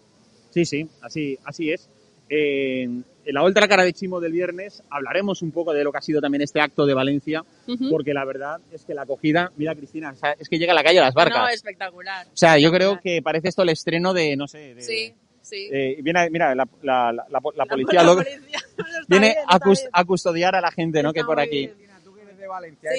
Sí, 0.50 0.64
sí, 0.64 0.88
así, 1.02 1.38
así 1.44 1.70
es. 1.70 1.88
Eh, 2.28 2.82
en 3.26 3.34
la 3.34 3.42
otra 3.42 3.66
cara 3.68 3.84
de 3.84 3.92
Chimo 3.92 4.20
del 4.20 4.32
viernes 4.32 4.82
hablaremos 4.90 5.40
un 5.42 5.50
poco 5.50 5.72
de 5.72 5.82
lo 5.84 5.92
que 5.92 5.98
ha 5.98 6.02
sido 6.02 6.20
también 6.20 6.42
este 6.42 6.60
acto 6.60 6.84
de 6.86 6.92
Valencia, 6.94 7.42
porque 7.90 8.12
la 8.12 8.24
verdad 8.24 8.60
es 8.72 8.84
que 8.84 8.92
la 8.94 9.02
acogida, 9.02 9.50
mira 9.56 9.74
Cristina, 9.74 10.10
o 10.12 10.16
sea, 10.16 10.32
es 10.38 10.48
que 10.48 10.58
llega 10.58 10.72
a 10.72 10.74
la 10.74 10.82
calle 10.84 10.98
a 10.98 11.02
las 11.02 11.14
barcas. 11.14 11.38
No, 11.38 11.48
espectacular. 11.48 12.26
o 12.26 12.36
sea, 12.36 12.58
yo 12.58 12.70
creo 12.70 13.00
que 13.00 13.22
parece 13.22 13.48
esto 13.48 13.62
el 13.62 13.70
estreno 13.70 14.12
de, 14.12 14.36
no 14.36 14.46
sé, 14.46 14.74
de, 14.74 14.82
Sí, 14.82 15.14
sí. 15.40 15.68
eh, 15.72 15.98
viene, 16.02 16.28
mira, 16.30 16.54
la, 16.54 16.68
la, 16.82 17.12
la, 17.12 17.24
la- 17.30 17.40
la 17.54 17.66
policía, 17.66 18.02
lo- 18.02 18.16
viene 19.08 19.36
a, 19.46 19.58
cus- 19.58 19.88
a 19.92 20.04
custodiar 20.04 20.54
a 20.54 20.60
la 20.60 20.70
gente, 20.70 21.02
¿no? 21.02 21.12
Que 21.12 21.24
por 21.24 21.40
aquí. 21.40 21.70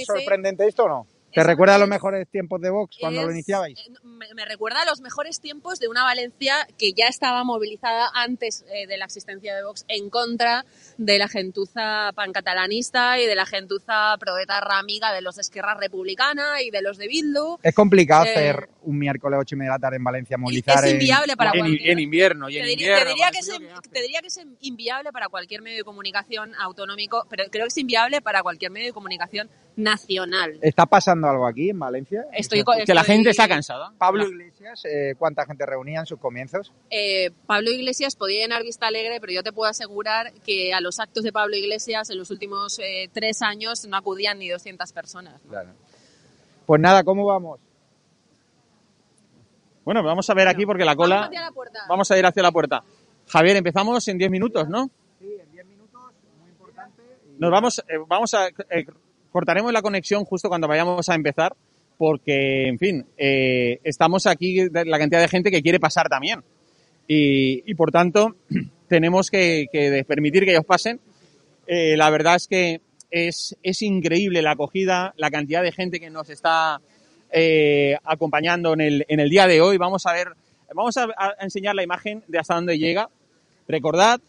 ¿Es 0.01 0.05
sorprendente 0.05 0.67
esto 0.67 0.85
o 0.85 0.89
no? 0.89 1.07
¿Te 1.35 1.43
recuerda 1.43 1.75
a 1.75 1.77
los 1.77 1.87
mejores 1.89 2.27
tiempos 2.29 2.61
de 2.61 2.69
Vox 2.69 2.97
cuando 2.99 3.21
lo 3.21 3.29
Es- 3.29 3.35
iniciabais? 3.35 3.77
me, 4.03 4.33
me 4.33 4.45
recuerda 4.45 4.81
a 4.81 4.85
los 4.85 5.01
mejores 5.01 5.39
tiempos 5.41 5.79
de 5.79 5.87
una 5.87 6.03
Valencia 6.03 6.55
que 6.77 6.93
ya 6.93 7.07
estaba 7.07 7.43
movilizada 7.43 8.09
antes 8.15 8.65
eh, 8.73 8.87
de 8.87 8.97
la 8.97 9.05
existencia 9.05 9.55
de 9.55 9.63
Vox 9.63 9.85
en 9.87 10.09
contra 10.09 10.65
de 10.97 11.17
la 11.19 11.27
gentuza 11.27 12.11
pancatalanista 12.15 13.19
y 13.19 13.25
de 13.25 13.35
la 13.35 13.45
gentuza 13.45 14.15
proetarra 14.19 14.79
amiga 14.79 15.11
de 15.13 15.21
los 15.21 15.35
de 15.35 15.41
Esquerra 15.41 15.73
Republicana 15.75 16.61
y 16.61 16.69
de 16.71 16.81
los 16.81 16.97
de 16.97 17.07
Bildu. 17.07 17.57
Es 17.61 17.75
complicado 17.75 18.25
Eh, 18.25 18.29
hacer 18.31 18.69
un 18.83 18.97
miércoles 18.99 19.37
8 19.41 19.55
y 19.55 19.57
media 19.57 19.71
de 19.71 19.75
la 19.77 19.79
tarde 19.81 19.97
en 19.97 20.03
Valencia, 20.03 20.37
movilizar 20.37 20.83
es 20.85 20.91
en- 20.91 21.01
inviable 21.01 21.35
para 21.35 21.51
en, 21.51 21.59
cualquier- 21.59 21.89
en 21.91 21.99
invierno 21.99 22.49
y 22.49 22.57
en 22.57 22.63
Te 22.63 22.69
diría, 22.69 22.85
invierno. 22.87 23.03
te 23.03 23.09
diría 23.09 23.25
con 23.25 23.33
que 23.33 23.39
el 23.39 23.73
es, 23.83 23.91
te 23.91 24.01
diría 24.01 24.21
que 24.21 24.27
es 24.27 24.39
inviable 24.61 25.11
para 25.11 25.27
cualquier 25.27 25.61
medio 25.61 25.77
de 25.77 25.83
comunicación 25.83 26.53
autonómico, 26.55 27.25
pero 27.29 27.43
creo 27.51 27.63
que 27.65 27.69
es 27.69 27.77
inviable 27.77 28.21
para 28.21 28.41
cualquier 28.43 28.71
medio 28.71 28.87
de 28.87 28.93
comunicación 28.93 29.49
nacional. 29.75 30.57
¿Está 30.61 30.85
pasando 30.85 31.27
algo 31.27 31.47
aquí 31.47 31.69
en 31.69 31.79
Valencia? 31.79 32.25
Estoy 32.33 32.63
Que 32.85 32.93
la 32.93 33.03
gente 33.03 33.29
está 33.29 33.47
cansada. 33.47 33.91
Pablo 33.97 34.27
Iglesias, 34.27 34.83
eh, 34.85 35.15
¿cuánta 35.17 35.45
gente 35.45 35.65
reunía 35.65 35.99
en 35.99 36.05
sus 36.05 36.19
comienzos? 36.19 36.71
Eh, 36.89 37.31
Pablo 37.45 37.71
Iglesias 37.71 38.15
podía 38.15 38.41
llenar 38.41 38.63
Vista 38.63 38.87
Alegre, 38.87 39.19
pero 39.19 39.33
yo 39.33 39.43
te 39.43 39.51
puedo 39.51 39.69
asegurar 39.69 40.33
que 40.45 40.73
a 40.73 40.81
los 40.81 40.99
actos 40.99 41.23
de 41.23 41.31
Pablo 41.31 41.55
Iglesias 41.55 42.09
en 42.09 42.17
los 42.17 42.31
últimos 42.31 42.79
eh, 42.79 43.09
tres 43.13 43.41
años 43.41 43.85
no 43.87 43.97
acudían 43.97 44.39
ni 44.39 44.49
200 44.49 44.91
personas. 44.93 45.41
Pues 46.65 46.81
nada, 46.81 47.03
¿cómo 47.03 47.25
vamos? 47.25 47.59
Bueno, 49.83 50.01
vamos 50.01 50.27
a 50.29 50.33
ver 50.33 50.47
aquí 50.47 50.65
porque 50.65 50.83
la 50.83 50.95
cola. 50.95 51.15
Vamos 51.15 51.27
hacia 51.27 51.41
la 51.41 51.51
puerta. 51.51 51.79
Vamos 51.87 52.11
a 52.11 52.17
ir 52.17 52.25
hacia 52.25 52.41
la 52.43 52.51
puerta. 52.51 52.83
Javier, 53.27 53.57
empezamos 53.57 54.07
en 54.07 54.17
10 54.17 54.31
minutos, 54.31 54.67
¿no? 54.67 54.89
Sí, 55.19 55.27
en 55.39 55.51
10 55.51 55.65
minutos, 55.67 56.01
muy 56.39 56.49
importante. 56.49 57.03
Nos 57.37 57.51
vamos, 57.51 57.79
eh, 57.87 57.97
vamos 58.07 58.33
a 58.33 58.47
eh, 58.47 58.85
cortaremos 59.35 59.73
la 59.73 59.81
conexión 59.81 60.23
justo 60.23 60.47
cuando 60.47 60.65
vayamos 60.65 61.09
a 61.09 61.13
empezar, 61.13 61.57
porque, 61.97 62.69
en 62.69 62.79
fin, 62.79 63.05
eh, 63.17 63.81
estamos 63.83 64.27
aquí 64.27 64.69
la 64.71 64.97
cantidad 64.97 65.19
de 65.19 65.27
gente 65.27 65.51
que 65.51 65.61
quiere 65.61 65.77
pasar 65.77 66.07
también. 66.07 66.41
Y, 67.05 67.69
y, 67.69 67.75
por 67.75 67.91
tanto, 67.91 68.37
tenemos 68.87 69.29
que, 69.29 69.65
que 69.69 70.05
permitir 70.07 70.45
que 70.45 70.51
ellos 70.51 70.63
pasen. 70.63 71.01
Eh, 71.67 71.97
la 71.97 72.09
verdad 72.11 72.37
es 72.37 72.47
que 72.47 72.79
es, 73.11 73.57
es 73.61 73.81
increíble 73.81 74.41
la 74.41 74.51
acogida, 74.51 75.13
la 75.17 75.29
cantidad 75.29 75.63
de 75.63 75.73
gente 75.73 75.99
que 75.99 76.09
nos 76.09 76.29
está 76.29 76.79
eh, 77.29 77.97
acompañando 78.05 78.71
en 78.71 78.79
el, 78.79 79.05
en 79.09 79.19
el 79.19 79.29
día 79.29 79.47
de 79.47 79.59
hoy. 79.59 79.75
Vamos 79.77 80.05
a 80.05 80.13
ver, 80.13 80.29
vamos 80.73 80.95
a, 80.95 81.07
a 81.17 81.35
enseñar 81.41 81.75
la 81.75 81.83
imagen 81.83 82.23
de 82.29 82.39
hasta 82.39 82.55
dónde 82.55 82.77
llega. 82.77 83.09
Recordad 83.67 84.21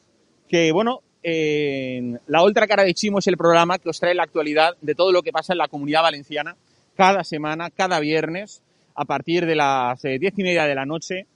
que, 0.48 0.72
bueno, 0.72 1.02
La 1.22 2.42
Ultra 2.42 2.66
Cara 2.66 2.84
de 2.84 2.94
Chimo 2.94 3.18
es 3.18 3.26
el 3.26 3.36
programa 3.36 3.78
que 3.78 3.88
os 3.88 3.98
trae 3.98 4.14
la 4.14 4.22
actualidad 4.24 4.76
de 4.80 4.94
todo 4.94 5.12
lo 5.12 5.22
que 5.22 5.32
pasa 5.32 5.52
en 5.52 5.58
la 5.58 5.68
comunidad 5.68 6.02
valenciana 6.02 6.56
cada 6.96 7.24
semana, 7.24 7.70
cada 7.70 8.00
viernes, 8.00 8.62
a 8.94 9.04
partir 9.04 9.44
de 9.44 9.54
las 9.56 10.02
eh, 10.04 10.18
diez 10.18 10.34
y 10.38 10.42
media 10.42 10.64
de 10.64 10.74
la 10.74 10.86
noche. 10.86 11.26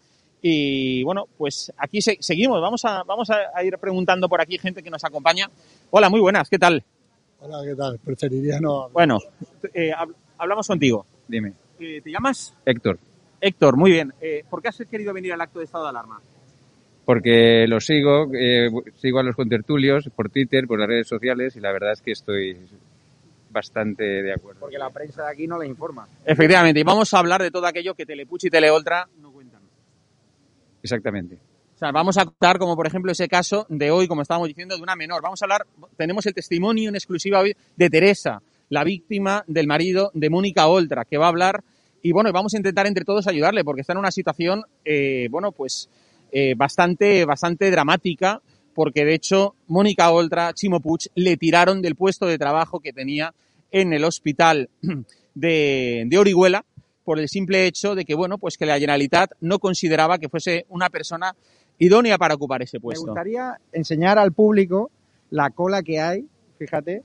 Y 0.43 1.03
bueno, 1.03 1.27
pues 1.37 1.71
aquí 1.77 2.01
se- 2.01 2.16
seguimos. 2.21 2.61
Vamos 2.62 2.83
a, 2.87 3.03
vamos 3.03 3.29
a, 3.31 3.37
a 3.55 3.62
ir 3.62 3.77
preguntando 3.79 4.29
por 4.29 4.40
aquí 4.40 4.57
gente 4.59 4.83
que 4.83 4.88
nos 4.90 5.05
acompaña. 5.05 5.51
Hola, 5.90 6.09
muy 6.09 6.21
buenas, 6.21 6.49
¿qué 6.49 6.59
tal? 6.59 6.83
Hola, 7.40 7.59
¿qué 7.64 7.75
tal? 7.75 7.99
Preferiría 7.99 8.59
no. 8.61 8.88
Bueno, 8.90 9.19
eh, 9.75 9.90
hab- 9.93 10.14
hablamos 10.38 10.66
contigo. 10.66 11.05
Dime. 11.29 11.53
Eh, 11.79 12.01
¿Te 12.03 12.11
llamas? 12.11 12.55
Héctor, 12.64 12.99
Héctor, 13.40 13.77
muy 13.77 13.90
bien. 13.90 14.14
Eh, 14.21 14.45
¿Por 14.49 14.62
qué 14.62 14.69
has 14.69 14.79
querido 14.90 15.12
venir 15.12 15.33
al 15.35 15.40
acto 15.43 15.59
de 15.59 15.66
estado 15.66 15.85
de 15.85 15.90
alarma? 15.90 16.21
Porque 17.11 17.66
lo 17.66 17.81
sigo, 17.81 18.31
eh, 18.33 18.70
sigo 18.94 19.18
a 19.18 19.25
los 19.25 19.35
contertulios 19.35 20.09
por 20.14 20.31
Twitter, 20.31 20.68
por 20.68 20.79
las 20.79 20.87
redes 20.87 21.09
sociales 21.09 21.57
y 21.57 21.61
la 21.61 21.73
verdad 21.73 21.90
es 21.90 22.03
que 22.03 22.12
estoy 22.12 22.57
bastante 23.51 24.05
de 24.05 24.33
acuerdo. 24.33 24.61
Porque 24.61 24.79
la 24.79 24.90
prensa 24.90 25.25
de 25.25 25.33
aquí 25.33 25.49
no 25.49 25.59
le 25.59 25.66
informa. 25.66 26.07
Efectivamente, 26.25 26.79
y 26.79 26.85
vamos 26.85 27.12
a 27.12 27.18
hablar 27.18 27.42
de 27.42 27.51
todo 27.51 27.66
aquello 27.66 27.96
que 27.96 28.07
Telepuch 28.07 28.44
y 28.44 28.51
Teleoltra 28.51 29.09
no 29.20 29.33
cuentan. 29.33 29.61
Exactamente. 30.81 31.35
O 31.75 31.79
sea, 31.81 31.90
vamos 31.90 32.16
a 32.16 32.27
contar 32.27 32.61
como 32.61 32.77
por 32.77 32.87
ejemplo 32.87 33.11
ese 33.11 33.27
caso 33.27 33.66
de 33.68 33.90
hoy, 33.90 34.07
como 34.07 34.23
estábamos 34.23 34.46
diciendo, 34.46 34.77
de 34.77 34.83
una 34.83 34.94
menor. 34.94 35.20
Vamos 35.20 35.42
a 35.42 35.46
hablar, 35.46 35.66
tenemos 35.96 36.25
el 36.27 36.35
testimonio 36.35 36.90
en 36.90 36.94
exclusiva 36.94 37.40
hoy 37.40 37.57
de 37.75 37.90
Teresa, 37.90 38.40
la 38.68 38.85
víctima 38.85 39.42
del 39.49 39.66
marido 39.66 40.12
de 40.14 40.31
Mónica 40.31 40.68
Oltra, 40.68 41.05
que 41.05 41.18
va 41.18 41.27
a 41.27 41.31
hablar 41.31 41.64
y 42.03 42.12
bueno, 42.12 42.31
vamos 42.31 42.55
a 42.55 42.57
intentar 42.57 42.87
entre 42.87 43.05
todos 43.05 43.27
ayudarle 43.27 43.64
porque 43.64 43.81
está 43.81 43.94
en 43.94 43.99
una 43.99 44.12
situación, 44.12 44.62
eh, 44.85 45.27
bueno, 45.29 45.51
pues 45.51 45.88
eh, 46.33 46.55
bastante, 46.57 47.25
bastante 47.25 47.71
dramática 47.71 48.40
porque 48.75 49.05
de 49.05 49.14
hecho 49.14 49.55
Mónica 49.66 50.11
Oltra, 50.11 50.53
Chimo 50.55 50.81
Puig, 50.81 51.09
le 51.14 51.37
tiraron 51.37 51.83
del 51.83 51.97
puesto 51.97 52.27
de 52.27 52.38
trabajo 52.38 52.81
que 52.81 52.93
tenía 52.93 53.35
en 53.73 53.93
el 53.93 54.05
hospital 54.05 54.69
de, 55.35 56.05
de 56.07 56.19
Orihuela 56.19 56.64
por 57.05 57.19
el 57.19 57.29
simple 57.29 57.66
hecho 57.66 57.95
de 57.95 58.05
que, 58.05 58.14
bueno, 58.14 58.38
pues 58.38 58.57
que 58.57 58.66
la 58.66 58.79
Generalitat 58.79 59.33
no 59.40 59.59
consideraba 59.59 60.19
que 60.19 60.29
fuese 60.29 60.66
una 60.69 60.88
persona 60.90 61.35
idónea 61.79 62.16
para 62.19 62.35
ocupar 62.35 62.62
ese 62.62 62.77
Me 62.79 62.83
puesto. 62.83 63.07
gustaría 63.07 63.57
enseñar 63.73 64.19
al 64.19 64.33
público 64.33 64.90
la 65.31 65.51
cola 65.51 65.83
que 65.83 66.01
hay, 66.01 66.27
fíjate. 66.59 67.03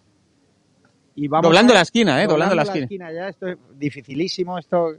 Y 1.16 1.28
vamos 1.28 1.44
Doblando 1.46 1.72
a- 1.74 1.78
la 1.78 1.82
esquina, 1.82 2.22
¿eh? 2.24 2.28
Doblando 2.28 2.56
la 2.56 2.64
esquina. 2.64 3.12
ya, 3.12 3.30
esto 3.30 3.48
es 3.48 3.58
dificilísimo, 3.80 4.60
esto 4.60 4.96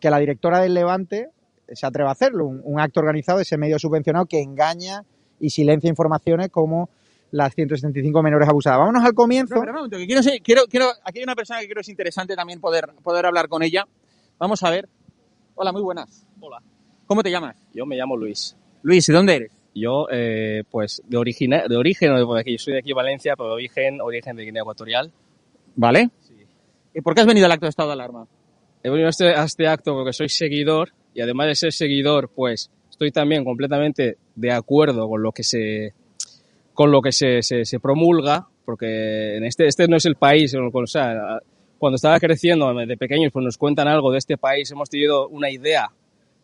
que 0.00 0.10
la 0.10 0.18
directora 0.18 0.60
del 0.60 0.74
Levante 0.74 1.28
se 1.72 1.86
atreva 1.86 2.10
a 2.10 2.12
hacerlo, 2.12 2.46
un, 2.46 2.60
un 2.64 2.80
acto 2.80 3.00
organizado, 3.00 3.40
ese 3.40 3.56
medio 3.56 3.78
subvencionado 3.78 4.26
que 4.26 4.40
engaña 4.42 5.04
y 5.40 5.50
silencia 5.50 5.88
informaciones 5.88 6.48
como 6.50 6.90
las 7.30 7.54
175 7.54 8.22
menores 8.22 8.48
abusadas. 8.48 8.78
Vámonos 8.78 9.04
al 9.04 9.14
comienzo. 9.14 9.54
No, 9.56 9.60
pero 9.60 9.88
que 9.90 10.06
quiero, 10.06 10.22
ser- 10.22 10.40
quiero, 10.42 10.62
quiero, 10.68 10.86
aquí 11.04 11.18
hay 11.18 11.24
una 11.24 11.34
persona 11.36 11.60
que 11.60 11.68
creo 11.68 11.80
es 11.80 11.88
interesante 11.88 12.34
también 12.34 12.60
poder, 12.60 12.88
poder 13.02 13.26
hablar 13.26 13.48
con 13.48 13.62
ella. 13.62 13.86
Vamos 14.38 14.62
a 14.62 14.70
ver. 14.70 14.88
Hola, 15.54 15.72
muy 15.72 15.82
buenas. 15.82 16.24
Hola. 16.40 16.62
¿Cómo 17.06 17.22
te 17.22 17.30
llamas? 17.30 17.56
Yo 17.74 17.84
me 17.86 17.96
llamo 17.96 18.16
Luis. 18.16 18.56
Luis, 18.82 19.08
¿y 19.08 19.12
dónde 19.12 19.36
eres? 19.36 19.52
Yo, 19.74 20.06
eh, 20.10 20.64
pues, 20.70 21.02
de 21.06 21.16
origen, 21.18 21.50
de 21.68 21.76
origen, 21.76 22.12
aquí, 22.38 22.58
soy 22.58 22.72
de 22.74 22.78
aquí, 22.80 22.92
Valencia, 22.92 23.34
pero 23.36 23.50
de 23.50 23.54
origen, 23.54 24.00
origen 24.00 24.34
de 24.36 24.44
Guinea 24.44 24.62
Ecuatorial. 24.62 25.12
¿Vale? 25.76 26.10
¿Y 26.94 27.00
por 27.00 27.14
qué 27.14 27.20
has 27.20 27.26
venido 27.26 27.46
al 27.46 27.52
acto 27.52 27.66
de 27.66 27.70
estado 27.70 27.90
de 27.90 27.92
alarma? 27.94 28.26
He 28.82 28.88
venido 28.90 29.06
a 29.06 29.10
este, 29.10 29.28
a 29.34 29.44
este 29.44 29.68
acto 29.68 29.94
porque 29.94 30.12
soy 30.12 30.28
seguidor 30.28 30.90
y 31.18 31.20
además 31.20 31.48
de 31.48 31.56
ser 31.56 31.72
seguidor, 31.72 32.30
pues, 32.32 32.70
estoy 32.88 33.10
también 33.10 33.44
completamente 33.44 34.18
de 34.36 34.52
acuerdo 34.52 35.08
con 35.08 35.20
lo 35.20 35.32
que 35.32 35.42
se, 35.42 35.92
con 36.72 36.92
lo 36.92 37.02
que 37.02 37.10
se, 37.10 37.42
se, 37.42 37.64
se 37.64 37.80
promulga, 37.80 38.46
porque 38.64 39.36
en 39.36 39.42
este, 39.42 39.66
este 39.66 39.88
no 39.88 39.96
es 39.96 40.06
el 40.06 40.14
país, 40.14 40.54
o 40.54 40.86
sea, 40.86 41.40
cuando 41.76 41.96
estaba 41.96 42.20
creciendo 42.20 42.72
de 42.72 42.96
pequeños, 42.96 43.32
pues 43.32 43.44
nos 43.44 43.58
cuentan 43.58 43.88
algo 43.88 44.12
de 44.12 44.18
este 44.18 44.36
país, 44.36 44.70
hemos 44.70 44.90
tenido 44.90 45.26
una 45.26 45.50
idea 45.50 45.90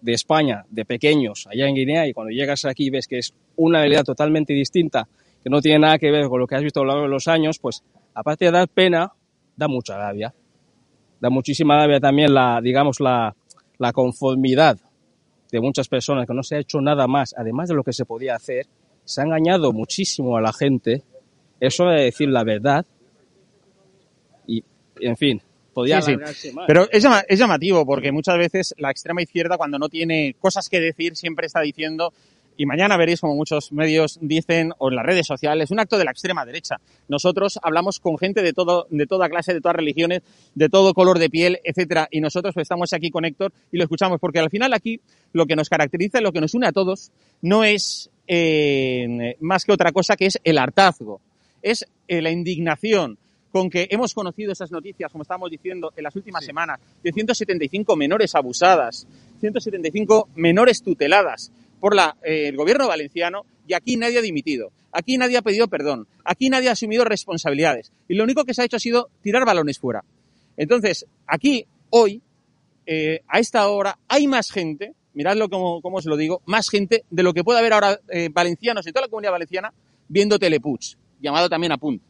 de 0.00 0.12
España 0.12 0.64
de 0.68 0.84
pequeños 0.84 1.46
allá 1.46 1.68
en 1.68 1.76
Guinea 1.76 2.08
y 2.08 2.12
cuando 2.12 2.32
llegas 2.32 2.64
aquí 2.64 2.90
ves 2.90 3.06
que 3.06 3.18
es 3.18 3.32
una 3.54 3.78
realidad 3.78 4.02
totalmente 4.02 4.54
distinta, 4.54 5.06
que 5.44 5.50
no 5.50 5.60
tiene 5.60 5.78
nada 5.78 6.00
que 6.00 6.10
ver 6.10 6.26
con 6.28 6.40
lo 6.40 6.48
que 6.48 6.56
has 6.56 6.64
visto 6.64 6.80
a 6.80 6.82
lo 6.82 6.88
largo 6.88 7.04
de 7.04 7.10
los 7.10 7.28
años, 7.28 7.60
pues 7.60 7.84
aparte 8.12 8.46
de 8.46 8.50
dar 8.50 8.66
pena, 8.66 9.12
da 9.54 9.68
mucha 9.68 9.96
rabia. 9.96 10.34
Da 11.20 11.30
muchísima 11.30 11.76
rabia 11.76 12.00
también 12.00 12.34
la, 12.34 12.60
digamos, 12.60 12.98
la, 12.98 13.34
la 13.78 13.92
conformidad 13.92 14.78
de 15.50 15.60
muchas 15.60 15.88
personas 15.88 16.26
que 16.26 16.34
no 16.34 16.42
se 16.42 16.56
ha 16.56 16.58
hecho 16.58 16.80
nada 16.80 17.06
más, 17.06 17.34
además 17.37 17.68
de 17.68 17.74
lo 17.74 17.84
que 17.84 17.92
se 17.92 18.04
podía 18.04 18.34
hacer. 18.34 18.66
Se 19.04 19.20
ha 19.20 19.24
engañado 19.24 19.72
muchísimo 19.72 20.37
a 20.37 20.40
la 20.40 20.52
gente. 20.52 21.02
Eso 21.60 21.84
de 21.87 22.04
decir 22.04 22.28
la 22.28 22.42
verdad. 22.42 22.84
Y, 24.46 24.64
en 25.00 25.16
fin, 25.16 25.42
podía 25.72 26.00
Sí, 26.02 26.16
más. 26.16 26.64
Pero 26.66 26.88
es 26.90 27.38
llamativo 27.38 27.87
porque 27.87 28.10
muchas 28.12 28.38
veces 28.38 28.74
la 28.78 28.90
extrema 28.90 29.22
izquierda 29.22 29.56
cuando 29.56 29.78
no 29.78 29.88
tiene 29.88 30.34
cosas 30.40 30.68
que 30.68 30.80
decir 30.80 31.16
siempre 31.16 31.46
está 31.46 31.60
diciendo 31.60 32.12
y 32.57 32.67
mañana 32.67 32.97
veréis 32.97 33.21
como 33.21 33.35
muchos 33.35 33.73
medios 33.73 34.19
dicen 34.21 34.73
o 34.79 34.88
en 34.88 34.97
las 34.97 35.07
redes 35.07 35.27
sociales 35.27 35.71
un 35.71 35.81
acto 35.81 35.99
de 35.99 36.05
la 36.05 36.11
extrema 36.11 36.45
derecha. 36.45 36.77
Nosotros 37.09 37.59
hablamos 37.62 38.01
con 38.01 38.19
gente 38.19 38.43
de 38.43 38.53
todo 38.53 38.87
de 38.90 39.07
toda 39.07 39.29
clase, 39.29 39.55
de 39.55 39.61
todas 39.61 39.77
religiones, 39.77 40.23
de 40.55 40.69
todo 40.69 40.95
color 40.95 41.19
de 41.19 41.31
piel, 41.31 41.61
etcétera, 41.64 42.09
y 42.11 42.21
nosotros 42.21 42.55
estamos 42.57 42.93
aquí 42.93 43.11
con 43.11 43.25
Héctor 43.25 43.53
y 43.73 43.79
lo 43.79 43.85
escuchamos 43.85 44.21
porque 44.21 44.38
al 44.38 44.51
final 44.51 44.73
aquí 44.73 45.01
lo 45.33 45.47
que 45.47 45.57
nos 45.57 45.69
caracteriza, 45.69 46.21
lo 46.21 46.33
que 46.33 46.40
nos 46.40 46.55
une 46.55 46.67
a 46.67 46.73
todos 46.73 47.11
no 47.43 47.64
es 47.64 48.11
eh, 48.27 49.37
más 49.40 49.64
que 49.64 49.73
otra 49.73 49.93
cosa 49.93 50.17
que 50.17 50.27
es 50.27 50.38
el 50.45 50.59
hartazgo, 50.59 51.21
es 51.62 51.87
eh, 52.09 52.23
la 52.23 52.31
indignación 52.31 53.19
con 53.55 53.71
que 53.71 53.87
hemos 53.90 54.14
conocido 54.14 54.51
esas 54.51 54.73
noticias, 54.73 55.12
como 55.12 55.23
estábamos 55.23 55.49
diciendo 55.49 55.93
en 55.97 56.03
las 56.03 56.17
últimas 56.17 56.45
semanas, 56.45 56.81
de 57.05 57.12
175 57.12 57.95
menores 57.95 58.35
abusadas, 58.35 59.07
175 59.38 60.31
menores 60.35 60.83
tuteladas 60.83 61.53
por 61.85 61.94
la, 61.94 62.16
eh, 62.23 62.49
el 62.49 62.57
gobierno 62.57 62.88
valenciano 62.88 63.44
y 63.68 63.75
aquí 63.75 63.99
nadie 63.99 64.16
ha 64.16 64.23
dimitido, 64.23 64.73
aquí 64.90 65.18
nadie 65.18 65.37
ha 65.37 65.42
pedido 65.42 65.68
perdón, 65.68 66.09
aquí 66.25 66.49
nadie 66.49 66.70
ha 66.70 66.73
asumido 66.73 67.05
responsabilidades 67.05 67.92
y 68.09 68.14
lo 68.14 68.25
único 68.25 68.47
que 68.47 68.55
se 68.55 68.62
ha 68.62 68.64
hecho 68.64 68.79
ha 68.79 68.81
sido 68.81 69.11
tirar 69.20 69.44
balones 69.44 69.79
fuera. 69.79 70.03
Entonces, 70.57 71.05
aquí, 71.27 71.66
hoy, 71.90 72.23
eh, 72.87 73.20
a 73.29 73.38
esta 73.38 73.68
hora, 73.68 73.99
hay 74.09 74.27
más 74.27 74.51
gente, 74.51 74.94
miradlo 75.12 75.51
como, 75.51 75.83
como 75.83 75.99
os 75.99 76.07
lo 76.07 76.16
digo, 76.16 76.40
más 76.47 76.70
gente 76.70 77.05
de 77.11 77.23
lo 77.23 77.35
que 77.35 77.44
puede 77.44 77.59
haber 77.59 77.75
ahora 77.75 78.01
eh, 78.09 78.31
valencianos 78.33 78.87
y 78.87 78.90
toda 78.90 79.03
la 79.03 79.11
comunidad 79.11 79.33
valenciana 79.33 79.70
viendo 80.09 80.38
Telepuig, 80.38 80.97
llamado 81.20 81.51
también 81.51 81.73
a 81.73 81.77
Punt. 81.77 82.01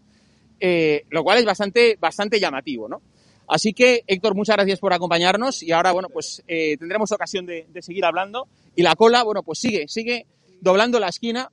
Eh, 0.61 1.05
lo 1.11 1.25
cual 1.25 1.39
es 1.39 1.45
bastante, 1.45 1.99
bastante 2.01 2.39
llamativo, 2.39 2.89
¿no? 2.89 3.03
Así 3.47 3.73
que, 3.75 4.03
Héctor, 4.07 4.35
muchas 4.35 4.57
gracias 4.57 4.79
por 4.81 4.93
acompañarnos 4.95 5.63
y 5.63 5.71
ahora, 5.73 5.93
bueno, 5.93 6.09
pues 6.09 6.43
eh, 6.49 6.77
tendremos 6.79 7.13
ocasión 7.13 7.45
de, 7.47 7.67
de 7.71 7.83
seguir 7.83 8.05
hablando 8.05 8.49
y 8.75 8.83
la 8.83 8.95
cola, 8.97 9.23
bueno, 9.23 9.43
pues 9.43 9.59
sigue, 9.59 9.87
sigue 9.89 10.27
doblando 10.61 10.99
la 10.99 11.09
esquina. 11.09 11.51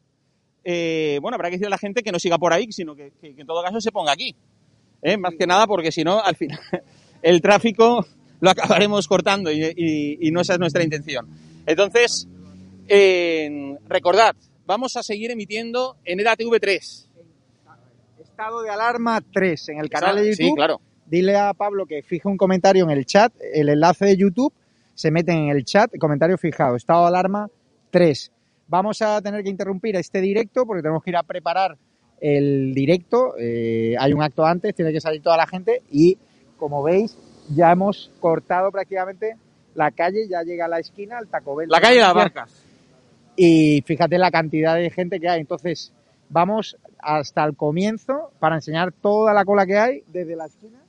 Eh, 0.64 1.20
bueno, 1.22 1.36
habrá 1.36 1.50
que 1.50 1.56
decirle 1.56 1.68
a 1.68 1.72
la 1.72 1.78
gente 1.78 2.02
que 2.04 2.12
no 2.12 2.20
siga 2.20 2.38
por 2.38 2.54
ahí, 2.54 2.72
sino 2.72 2.96
que, 2.96 3.12
que- 3.20 3.34
que 3.36 3.42
en 3.42 3.48
todo 3.48 3.62
caso 3.64 3.82
se 3.82 3.92
ponga 3.92 4.12
aquí. 4.14 4.36
¿eh? 5.02 5.18
Más 5.18 5.34
que 5.38 5.46
nada 5.48 5.68
porque 5.68 5.92
si 5.92 6.04
no, 6.04 6.22
al 6.24 6.36
final, 6.36 6.60
el 7.22 7.42
tráfico 7.42 8.06
lo 8.40 8.50
acabaremos 8.50 9.08
cortando 9.08 9.52
y, 9.52 9.62
y- 9.76 10.18
y 10.28 10.32
no 10.32 10.42
esa 10.42 10.54
es 10.54 10.60
nuestra 10.60 10.84
intención. 10.84 11.28
Entonces, 11.66 12.28
recordad, 13.88 14.36
vamos 14.66 14.96
a 14.98 15.04
seguir 15.04 15.32
emitiendo 15.32 15.98
en 16.06 16.20
E 16.20 16.24
EDATV3. 16.24 17.06
Estado 18.22 18.62
de 18.62 18.70
alarma 18.70 19.22
3 19.34 19.70
en 19.70 19.80
el 19.80 19.90
canal 19.90 20.16
de 20.18 20.34
Sí, 20.36 20.44
YouTube. 20.44 20.56
claro. 20.56 20.82
Dile 21.12 21.36
a 21.36 21.54
Pablo 21.54 21.86
que 21.86 22.04
fije 22.04 22.30
un 22.30 22.38
comentario 22.38 22.86
en 22.86 22.90
el 22.90 23.06
chat, 23.06 23.34
el 23.54 23.68
enlace 23.68 24.06
de 24.06 24.16
YouTube, 24.16 24.54
se 24.94 25.12
meten 25.12 25.40
en 25.40 25.50
el 25.50 25.66
chat, 25.66 25.92
comentario 25.98 26.38
fijado, 26.38 26.78
estado 26.78 27.02
de 27.02 27.08
alarma 27.10 27.50
3. 27.90 28.32
Vamos 28.70 29.02
a 29.02 29.22
tener 29.22 29.44
que 29.44 29.50
interrumpir 29.50 29.98
este 29.98 30.22
directo 30.22 30.66
porque 30.66 30.82
tenemos 30.82 31.04
que 31.04 31.10
ir 31.10 31.18
a 31.18 31.24
preparar 31.24 31.78
el 32.22 32.74
directo. 32.74 33.36
eh, 33.38 33.94
hay 34.00 34.14
un 34.14 34.24
acto 34.24 34.46
antes, 34.46 34.74
tiene 34.74 34.94
que 34.94 35.02
salir 35.02 35.22
toda 35.22 35.36
la 35.36 35.46
gente 35.48 35.82
y 35.92 36.18
como 36.56 36.82
veis 36.82 37.18
ya 37.54 37.74
hemos 37.74 38.10
cortado 38.22 38.72
prácticamente 38.72 39.36
la 39.76 39.92
calle, 39.92 40.30
ya 40.30 40.44
llega 40.44 40.64
a 40.64 40.70
la 40.70 40.80
esquina, 40.80 41.18
al 41.18 41.28
Taco 41.28 41.58
Bell. 41.58 41.68
La 41.70 41.82
calle 41.82 41.96
de 41.96 42.02
las 42.04 42.14
Barcas. 42.14 42.64
Y 43.36 43.84
fíjate 43.86 44.18
la 44.18 44.32
cantidad 44.32 44.78
de 44.78 44.90
gente 44.92 45.20
que 45.20 45.28
hay. 45.28 45.42
Entonces, 45.42 45.92
vamos 46.30 46.78
hasta 47.00 47.44
el 47.44 47.58
comienzo 47.58 48.32
para 48.40 48.56
enseñar 48.56 48.94
toda 48.94 49.34
la 49.34 49.44
cola 49.44 49.66
que 49.66 49.78
hay 49.78 50.04
desde 50.08 50.38
la 50.38 50.46
esquina. 50.46 50.81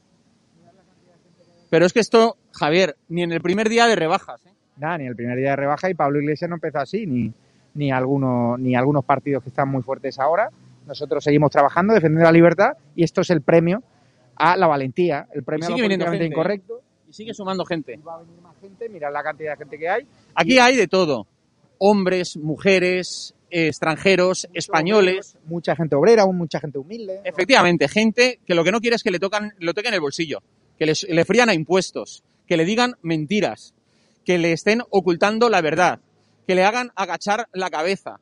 Pero 1.72 1.86
es 1.86 1.94
que 1.94 2.00
esto, 2.00 2.36
Javier, 2.52 2.96
ni 3.08 3.22
en 3.22 3.32
el 3.32 3.40
primer 3.40 3.70
día 3.70 3.86
de 3.86 3.96
rebajas. 3.96 4.44
¿eh? 4.44 4.50
Nada, 4.76 4.98
ni 4.98 5.06
el 5.06 5.16
primer 5.16 5.38
día 5.38 5.52
de 5.52 5.56
rebaja 5.56 5.88
y 5.88 5.94
Pablo 5.94 6.20
Iglesias 6.20 6.50
no 6.50 6.56
empezó 6.56 6.80
así, 6.80 7.06
ni, 7.06 7.32
ni, 7.72 7.90
algunos, 7.90 8.60
ni 8.60 8.76
algunos 8.76 9.06
partidos 9.06 9.42
que 9.42 9.48
están 9.48 9.70
muy 9.70 9.82
fuertes 9.82 10.18
ahora. 10.18 10.50
Nosotros 10.86 11.24
seguimos 11.24 11.50
trabajando, 11.50 11.94
defendiendo 11.94 12.24
la 12.24 12.32
libertad 12.32 12.72
y 12.94 13.04
esto 13.04 13.22
es 13.22 13.30
el 13.30 13.40
premio 13.40 13.82
a 14.36 14.54
la 14.58 14.66
valentía, 14.66 15.26
el 15.32 15.44
premio 15.44 15.62
Y 15.62 15.64
a 15.64 15.70
lo 15.70 15.76
sigue 15.76 15.82
viniendo 15.84 16.04
políticamente 16.04 16.24
gente, 16.24 16.24
¿eh? 16.24 16.64
incorrecto. 16.66 16.82
Y 17.08 17.12
sigue 17.14 17.32
sumando 17.32 17.64
gente. 17.64 17.98
Va 18.06 18.16
a 18.16 18.18
venir 18.18 18.42
más 18.42 18.54
gente, 18.60 18.90
mirad 18.90 19.10
la 19.10 19.22
cantidad 19.22 19.52
de 19.52 19.56
gente 19.56 19.78
que 19.78 19.88
hay. 19.88 20.06
Aquí 20.34 20.58
hay 20.58 20.76
de 20.76 20.88
todo. 20.88 21.26
Hombres, 21.78 22.36
mujeres, 22.36 23.34
extranjeros, 23.48 24.46
españoles. 24.52 25.38
Mucha 25.46 25.74
gente 25.74 25.96
obrera, 25.96 26.26
mucha 26.26 26.60
gente 26.60 26.76
humilde. 26.76 27.22
Efectivamente, 27.24 27.88
gente 27.88 28.40
que 28.44 28.54
lo 28.54 28.62
que 28.62 28.72
no 28.72 28.80
quiere 28.82 28.96
es 28.96 29.02
que 29.02 29.10
le 29.10 29.18
tocan, 29.18 29.54
lo 29.58 29.72
toquen 29.72 29.94
el 29.94 30.00
bolsillo, 30.00 30.42
que 30.82 30.86
les- 30.86 31.06
le 31.08 31.24
frían 31.24 31.48
a 31.48 31.54
impuestos, 31.54 32.24
que 32.44 32.56
le 32.56 32.64
digan 32.64 32.96
mentiras, 33.02 33.72
que 34.24 34.36
le 34.36 34.50
estén 34.52 34.82
ocultando 34.90 35.48
la 35.48 35.60
verdad, 35.60 36.00
que 36.44 36.56
le 36.56 36.64
hagan 36.64 36.90
agachar 36.96 37.46
la 37.52 37.70
cabeza, 37.70 38.18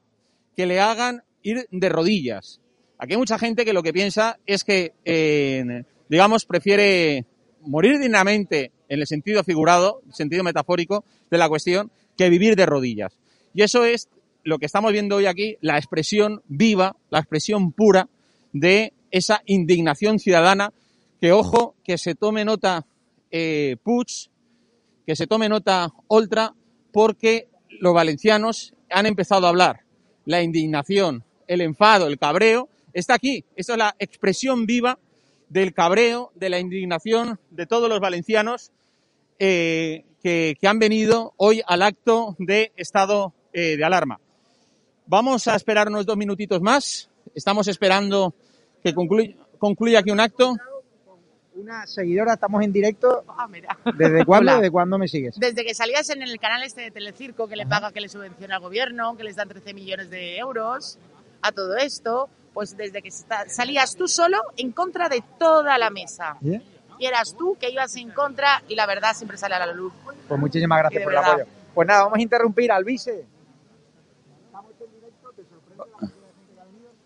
que 0.55 0.67
le 0.67 0.79
hagan 0.79 1.23
ir 1.43 1.67
de 1.71 1.89
rodillas. 1.89 2.61
Aquí 2.99 3.15
hay 3.15 3.19
mucha 3.19 3.39
gente 3.39 3.65
que 3.65 3.73
lo 3.73 3.83
que 3.83 3.95
piensa 3.95 4.39
es 4.45 4.63
que, 4.63 4.93
eh, 5.07 5.85
digamos, 6.11 6.45
prefiere 6.45 7.25
morir 7.63 7.99
dignamente 7.99 8.73
en 8.91 9.01
el 9.01 9.07
sentido 9.07 9.43
figurado, 9.43 10.03
el 10.07 10.13
sentido 10.15 10.45
metafórico 10.45 11.03
de 11.31 11.39
la 11.39 11.49
cuestión, 11.49 11.91
que 12.19 12.29
vivir 12.29 12.57
de 12.57 12.67
rodillas. 12.67 13.15
Y 13.55 13.63
eso 13.63 13.87
es 13.87 14.11
lo 14.45 14.59
que 14.59 14.67
estamos 14.67 14.93
viendo 14.93 15.17
hoy 15.17 15.25
aquí, 15.25 15.57
la 15.63 15.79
expresión 15.79 16.43
viva, 16.47 16.95
la 17.09 17.21
expresión 17.21 17.73
pura 17.73 18.11
de 18.53 18.93
esa 19.11 19.41
indignación 19.47 20.19
ciudadana 20.19 20.75
que, 21.21 21.33
ojo, 21.33 21.75
que 21.85 21.99
se 21.99 22.15
tome 22.15 22.45
nota 22.45 22.87
eh, 23.31 23.77
Puig, 23.83 24.31
que 25.07 25.17
se 25.17 25.27
tome 25.27 25.49
nota 25.49 25.93
Oltra, 26.09 26.55
porque 26.93 27.49
los 27.81 27.95
valencianos 27.95 28.75
han 28.91 29.07
empezado 29.07 29.47
a 29.47 29.51
hablar. 29.51 29.81
La 30.25 30.43
indignación, 30.43 31.25
el 31.47 31.61
enfado, 31.61 32.07
el 32.07 32.19
cabreo, 32.19 32.69
está 32.93 33.15
aquí. 33.15 33.45
Esta 33.57 33.73
es 33.73 33.79
la 33.79 33.97
expresión 33.99 34.67
viva 34.67 34.99
del 35.49 35.75
cabreo, 35.75 36.31
de 36.35 36.49
la 36.49 36.59
indignación 36.59 37.39
de 37.51 37.67
todos 37.67 37.89
los 37.89 38.01
valencianos 38.01 38.71
eh, 39.39 40.05
que, 40.23 40.57
que 40.61 40.69
han 40.69 40.79
venido 40.79 41.35
hoy 41.37 41.63
al 41.67 41.83
acto 41.83 42.37
de 42.39 42.73
estado 42.77 43.35
eh, 43.53 43.77
de 43.77 43.85
alarma. 43.85 44.21
Vamos 45.07 45.49
a 45.49 45.57
esperar 45.57 45.89
unos 45.89 46.07
dos 46.07 46.17
minutitos 46.17 46.61
más. 46.61 47.11
Estamos 47.35 47.67
esperando 47.67 48.33
que 48.83 48.95
concluya, 48.95 49.35
concluya 49.59 49.99
aquí 49.99 50.11
un 50.11 50.21
acto. 50.21 50.55
Una 51.61 51.87
seguidora, 51.87 52.33
estamos 52.35 52.63
en 52.65 52.73
directo. 52.73 53.23
Ah, 53.29 53.47
mira. 53.47 53.77
¿Desde 53.97 54.25
cuándo? 54.25 54.55
¿Desde 54.55 54.71
cuándo 54.71 54.97
me 54.97 55.09
sigues? 55.09 55.39
Desde 55.39 55.63
que 55.63 55.75
salías 55.75 56.09
en 56.09 56.23
el 56.23 56.39
canal 56.41 56.63
este 56.63 56.81
de 56.81 56.91
Telecirco, 56.91 57.49
que 57.49 57.57
le 57.57 57.67
paga, 57.67 57.93
que 57.93 58.01
le 58.01 58.09
subvenciona 58.09 58.57
al 58.57 58.63
gobierno, 58.63 59.15
que 59.17 59.25
les 59.25 59.37
dan 59.37 59.49
13 59.49 59.75
millones 59.75 60.09
de 60.09 60.39
euros 60.39 60.99
a 61.43 61.53
todo 61.53 61.77
esto, 61.77 62.31
pues 62.55 62.79
desde 62.79 63.03
que 63.03 63.11
salías 63.11 63.95
tú 63.95 64.09
solo 64.09 64.39
en 64.57 64.73
contra 64.73 65.11
de 65.11 65.23
toda 65.39 65.77
la 65.77 65.91
mesa. 65.91 66.39
Y 66.99 67.07
eras 67.07 67.35
tú 67.37 67.59
que 67.61 67.69
ibas 67.71 67.95
en 67.97 68.11
contra 68.11 68.63
y 68.67 68.75
la 68.75 68.87
verdad 68.87 69.13
siempre 69.15 69.37
sale 69.37 69.57
a 69.57 69.67
la 69.67 69.73
luz. 69.73 69.93
Pues 70.29 70.41
muchísimas 70.41 70.79
gracias 70.79 71.03
por 71.03 71.13
el 71.13 71.19
apoyo. 71.19 71.45
Pues 71.75 71.87
nada, 71.87 72.05
vamos 72.05 72.19
a 72.19 72.23
interrumpir 72.23 72.73
al 72.73 72.85
vice. 72.85 73.27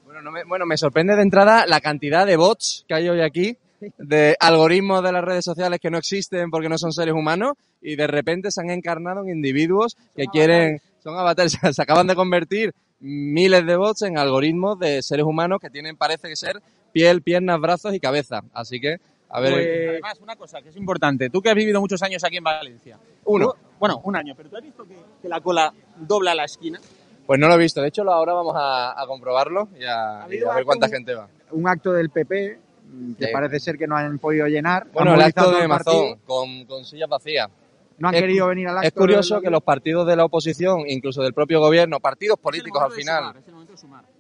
Bueno, 0.05 0.23
no 0.23 0.31
me, 0.31 0.45
bueno, 0.45 0.65
me 0.65 0.77
sorprende 0.77 1.17
de 1.17 1.23
entrada 1.23 1.67
la 1.67 1.81
cantidad 1.81 2.25
de 2.25 2.37
bots 2.37 2.85
que 2.87 2.95
hay 2.95 3.09
hoy 3.09 3.21
aquí, 3.21 3.59
de 3.99 4.37
algoritmos 4.41 5.03
de 5.03 5.13
las 5.13 5.25
redes 5.25 5.45
sociales 5.45 5.79
que 5.81 5.91
no 5.91 5.99
existen 5.99 6.51
porque 6.51 6.69
no 6.69 6.79
son 6.79 6.93
seres 6.93 7.15
humanos 7.15 7.53
y 7.83 7.97
de 7.97 8.07
repente 8.07 8.51
se 8.51 8.61
han 8.61 8.71
encarnado 8.71 9.23
en 9.23 9.29
individuos 9.31 9.97
que 10.17 10.27
quieren, 10.27 10.81
son 11.03 11.17
avatares, 11.19 11.59
se 11.73 11.83
acaban 11.83 12.07
de 12.07 12.15
convertir 12.15 12.73
miles 13.01 13.67
de 13.67 13.77
bots 13.77 14.03
en 14.03 14.17
algoritmos 14.19 14.79
de 14.79 15.03
seres 15.03 15.25
humanos 15.27 15.61
que 15.61 15.71
tienen, 15.71 15.97
parece 15.97 16.29
que 16.29 16.37
ser, 16.37 16.63
piel, 16.93 17.23
piernas, 17.23 17.61
brazos 17.61 17.93
y 17.95 18.01
cabeza. 18.01 18.43
Así 18.55 18.81
que, 18.81 18.97
a 19.29 19.41
ver, 19.41 19.53
Pues, 19.53 19.89
además, 19.91 20.21
una 20.21 20.37
cosa 20.37 20.63
que 20.63 20.71
es 20.71 20.77
importante. 20.77 21.29
Tú 21.29 21.43
que 21.43 21.51
has 21.51 21.55
vivido 21.57 21.81
muchos 21.81 22.03
años 22.03 22.23
aquí 22.25 22.37
en 22.39 22.45
Valencia. 22.45 22.99
Uno. 23.25 23.51
Tú- 23.53 23.59
bueno, 23.81 24.01
un 24.05 24.17
año. 24.17 24.35
Pero 24.37 24.49
tú 24.49 24.57
has 24.57 24.63
visto 24.63 24.85
que, 24.87 24.97
que 25.21 25.29
la 25.29 25.41
cola 25.41 25.75
dobla 25.99 26.35
la 26.35 26.45
esquina. 26.45 26.81
pues 27.27 27.39
no 27.41 27.49
lo 27.49 27.55
he 27.55 27.59
visto. 27.59 27.83
De 27.83 27.89
hecho, 27.89 28.03
ahora 28.11 28.33
vamos 28.33 28.55
a, 28.57 28.99
a 28.99 29.07
comprobarlo 29.07 29.69
y 29.79 29.85
a, 29.85 30.27
y 30.31 30.39
a 30.43 30.55
ver 30.55 30.65
cuánta 30.65 30.87
algún- 30.87 30.97
gente 30.97 31.15
va. 31.15 31.29
Un 31.51 31.69
acto 31.69 31.93
del 31.93 32.09
PP 32.11 32.59
que 33.19 33.27
Sí. 33.27 33.33
parece 33.33 33.61
ser 33.61 33.77
que 33.79 33.87
no 33.87 33.97
han 33.97 34.19
podido 34.19 34.47
llenar. 34.47 34.87
Bueno, 34.93 35.13
Han 35.13 35.17
el 35.17 35.23
acto 35.23 35.51
de. 35.51 35.67
Mazón, 35.69 36.19
con, 36.25 36.65
con 36.67 36.85
sillas 36.85 37.09
vacías. 37.09 37.49
No 37.99 38.09
han 38.09 38.15
Es- 38.17 38.21
querido 38.23 38.49
venir 38.49 38.67
al 38.69 38.79
acto. 38.79 38.89
Es 38.89 38.93
curioso 38.95 39.41
que 39.41 39.51
los 39.51 39.63
partidos 39.63 40.07
de 40.07 40.17
la 40.17 40.25
oposición, 40.25 40.81
incluso 40.89 41.23
del 41.23 41.33
propio 41.33 41.61
gobierno, 41.61 42.01
partidos 42.01 42.39
políticos 42.41 42.83
al 42.83 42.91
final. 42.93 43.35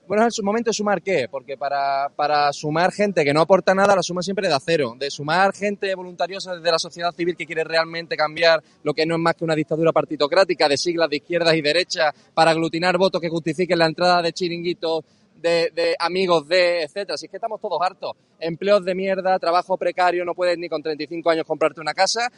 Bueno, 0.06 0.26
es 0.26 0.38
el 0.38 0.44
momento 0.44 0.68
de 0.70 0.74
sumar 0.74 1.00
qué? 1.02 1.28
Porque 1.30 1.56
para, 1.56 2.08
para 2.14 2.52
sumar 2.52 2.92
gente 2.92 3.24
que 3.24 3.32
no 3.32 3.40
aporta 3.40 3.74
nada, 3.74 3.96
la 3.96 4.02
suma 4.02 4.22
siempre 4.22 4.48
de 4.48 4.54
cero. 4.64 4.94
De 4.98 5.10
sumar 5.10 5.52
gente 5.54 5.92
voluntariosa 5.94 6.54
desde 6.54 6.70
la 6.70 6.78
sociedad 6.78 7.10
civil 7.12 7.34
que 7.36 7.46
quiere 7.46 7.64
realmente 7.64 8.16
cambiar 8.16 8.62
lo 8.82 8.92
que 8.92 9.06
no 9.06 9.14
es 9.14 9.20
más 9.20 9.34
que 9.34 9.44
una 9.44 9.54
dictadura 9.54 9.92
partitocrática 9.92 10.68
de 10.68 10.76
siglas 10.76 11.08
de 11.08 11.16
izquierdas 11.16 11.54
y 11.54 11.62
derechas 11.62 12.12
para 12.34 12.50
aglutinar 12.50 12.98
votos 12.98 13.20
que 13.20 13.28
justifiquen 13.30 13.78
la 13.78 13.86
entrada 13.86 14.20
de 14.22 14.32
chiringuitos 14.32 15.04
de, 15.44 15.70
de 15.74 15.94
amigos 15.98 16.48
de, 16.48 16.84
etcétera. 16.84 17.18
Si 17.18 17.26
es 17.26 17.30
que 17.30 17.36
estamos 17.36 17.60
todos 17.60 17.78
hartos. 17.80 18.12
Empleos 18.40 18.82
de 18.82 18.94
mierda, 18.94 19.38
trabajo 19.38 19.76
precario, 19.76 20.24
no 20.24 20.34
puedes 20.34 20.56
ni 20.56 20.70
con 20.70 20.82
35 20.82 21.30
años 21.30 21.44
comprarte 21.44 21.82
una 21.82 21.92
casa. 21.92 22.32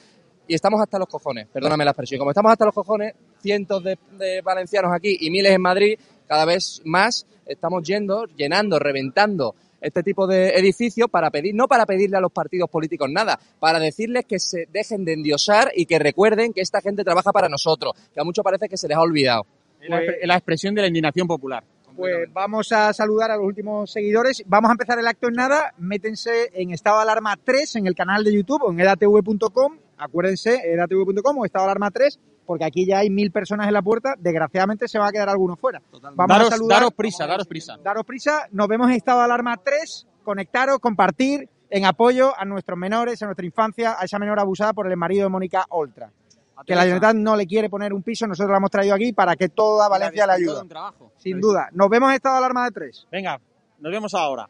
y 0.48 0.54
estamos 0.54 0.80
hasta 0.80 0.98
los 0.98 1.08
cojones, 1.08 1.46
perdóname 1.52 1.84
la 1.84 1.92
expresión. 1.92 2.18
Como 2.18 2.32
estamos 2.32 2.50
hasta 2.50 2.64
los 2.64 2.74
cojones, 2.74 3.14
cientos 3.40 3.82
de, 3.84 3.96
de 4.18 4.40
valencianos 4.42 4.92
aquí 4.92 5.16
y 5.20 5.30
miles 5.30 5.52
en 5.52 5.62
Madrid, 5.62 5.98
cada 6.26 6.44
vez 6.44 6.82
más 6.84 7.26
estamos 7.46 7.84
yendo, 7.84 8.26
llenando, 8.26 8.78
reventando 8.80 9.54
este 9.80 10.02
tipo 10.02 10.26
de 10.26 10.50
edificios 10.56 11.08
para 11.08 11.30
pedir, 11.30 11.54
no 11.54 11.68
para 11.68 11.86
pedirle 11.86 12.16
a 12.16 12.20
los 12.20 12.32
partidos 12.32 12.68
políticos 12.68 13.08
nada, 13.08 13.38
para 13.60 13.78
decirles 13.78 14.24
que 14.24 14.40
se 14.40 14.66
dejen 14.72 15.04
de 15.04 15.12
endiosar 15.12 15.70
y 15.76 15.86
que 15.86 16.00
recuerden 16.00 16.52
que 16.52 16.60
esta 16.60 16.80
gente 16.80 17.04
trabaja 17.04 17.32
para 17.32 17.48
nosotros, 17.48 17.92
que 18.12 18.20
a 18.20 18.24
muchos 18.24 18.42
parece 18.42 18.68
que 18.68 18.76
se 18.76 18.88
les 18.88 18.96
ha 18.96 19.00
olvidado. 19.00 19.46
La 20.24 20.34
expresión 20.34 20.74
de 20.74 20.82
la 20.82 20.88
indignación 20.88 21.28
popular. 21.28 21.62
Pues 21.96 22.30
vamos 22.32 22.72
a 22.72 22.92
saludar 22.92 23.30
a 23.30 23.36
los 23.36 23.46
últimos 23.46 23.90
seguidores. 23.90 24.44
Vamos 24.46 24.68
a 24.68 24.72
empezar 24.72 24.98
el 24.98 25.06
acto 25.06 25.28
en 25.28 25.34
nada. 25.34 25.72
Métense 25.78 26.50
en 26.52 26.70
estado 26.70 26.96
de 26.96 27.02
alarma 27.04 27.36
3 27.42 27.76
en 27.76 27.86
el 27.86 27.94
canal 27.94 28.22
de 28.22 28.34
YouTube 28.34 28.64
o 28.64 28.70
en 28.70 28.80
edatv.com. 28.80 29.78
Acuérdense, 29.96 30.60
edatv.com 30.72 31.38
o 31.38 31.44
estado 31.46 31.64
de 31.64 31.70
alarma 31.70 31.90
3, 31.90 32.20
porque 32.44 32.64
aquí 32.64 32.86
ya 32.86 32.98
hay 32.98 33.08
mil 33.08 33.30
personas 33.30 33.66
en 33.66 33.72
la 33.72 33.80
puerta. 33.80 34.14
Desgraciadamente 34.18 34.88
se 34.88 34.98
va 34.98 35.08
a 35.08 35.12
quedar 35.12 35.30
alguno 35.30 35.56
fuera. 35.56 35.80
Vamos 36.02 36.28
daros, 36.28 36.48
a 36.48 36.56
saludar. 36.56 36.80
daros 36.80 36.92
prisa, 36.92 37.26
daros 37.26 37.46
prisa. 37.46 37.78
Daros 37.82 38.04
prisa. 38.04 38.46
Nos 38.52 38.68
vemos 38.68 38.88
en 38.88 38.96
estado 38.96 39.20
de 39.20 39.24
alarma 39.24 39.56
3. 39.56 40.06
Conectaros, 40.22 40.80
compartir 40.80 41.48
en 41.70 41.86
apoyo 41.86 42.38
a 42.38 42.44
nuestros 42.44 42.78
menores, 42.78 43.22
a 43.22 43.26
nuestra 43.26 43.46
infancia, 43.46 43.96
a 43.98 44.04
esa 44.04 44.18
menor 44.18 44.38
abusada 44.38 44.74
por 44.74 44.86
el 44.86 44.96
marido 44.98 45.24
de 45.24 45.30
Mónica 45.30 45.64
Oltra. 45.70 46.10
Que 46.64 46.74
la 46.74 46.82
Generalitat 46.82 47.16
no 47.16 47.36
le 47.36 47.46
quiere 47.46 47.68
poner 47.68 47.92
un 47.92 48.02
piso, 48.02 48.26
nosotros 48.26 48.50
la 48.50 48.58
hemos 48.58 48.70
traído 48.70 48.94
aquí 48.94 49.12
para 49.12 49.36
que 49.36 49.48
toda 49.48 49.88
Valencia 49.88 50.26
le 50.26 50.32
ayude. 50.32 50.62
Sin 51.18 51.40
duda. 51.40 51.68
Nos 51.72 51.88
vemos 51.88 52.10
en 52.10 52.16
estado 52.16 52.36
de 52.36 52.38
alarma 52.38 52.64
de 52.64 52.70
3. 52.70 53.08
Venga, 53.10 53.40
nos 53.78 53.92
vemos 53.92 54.14
ahora. 54.14 54.48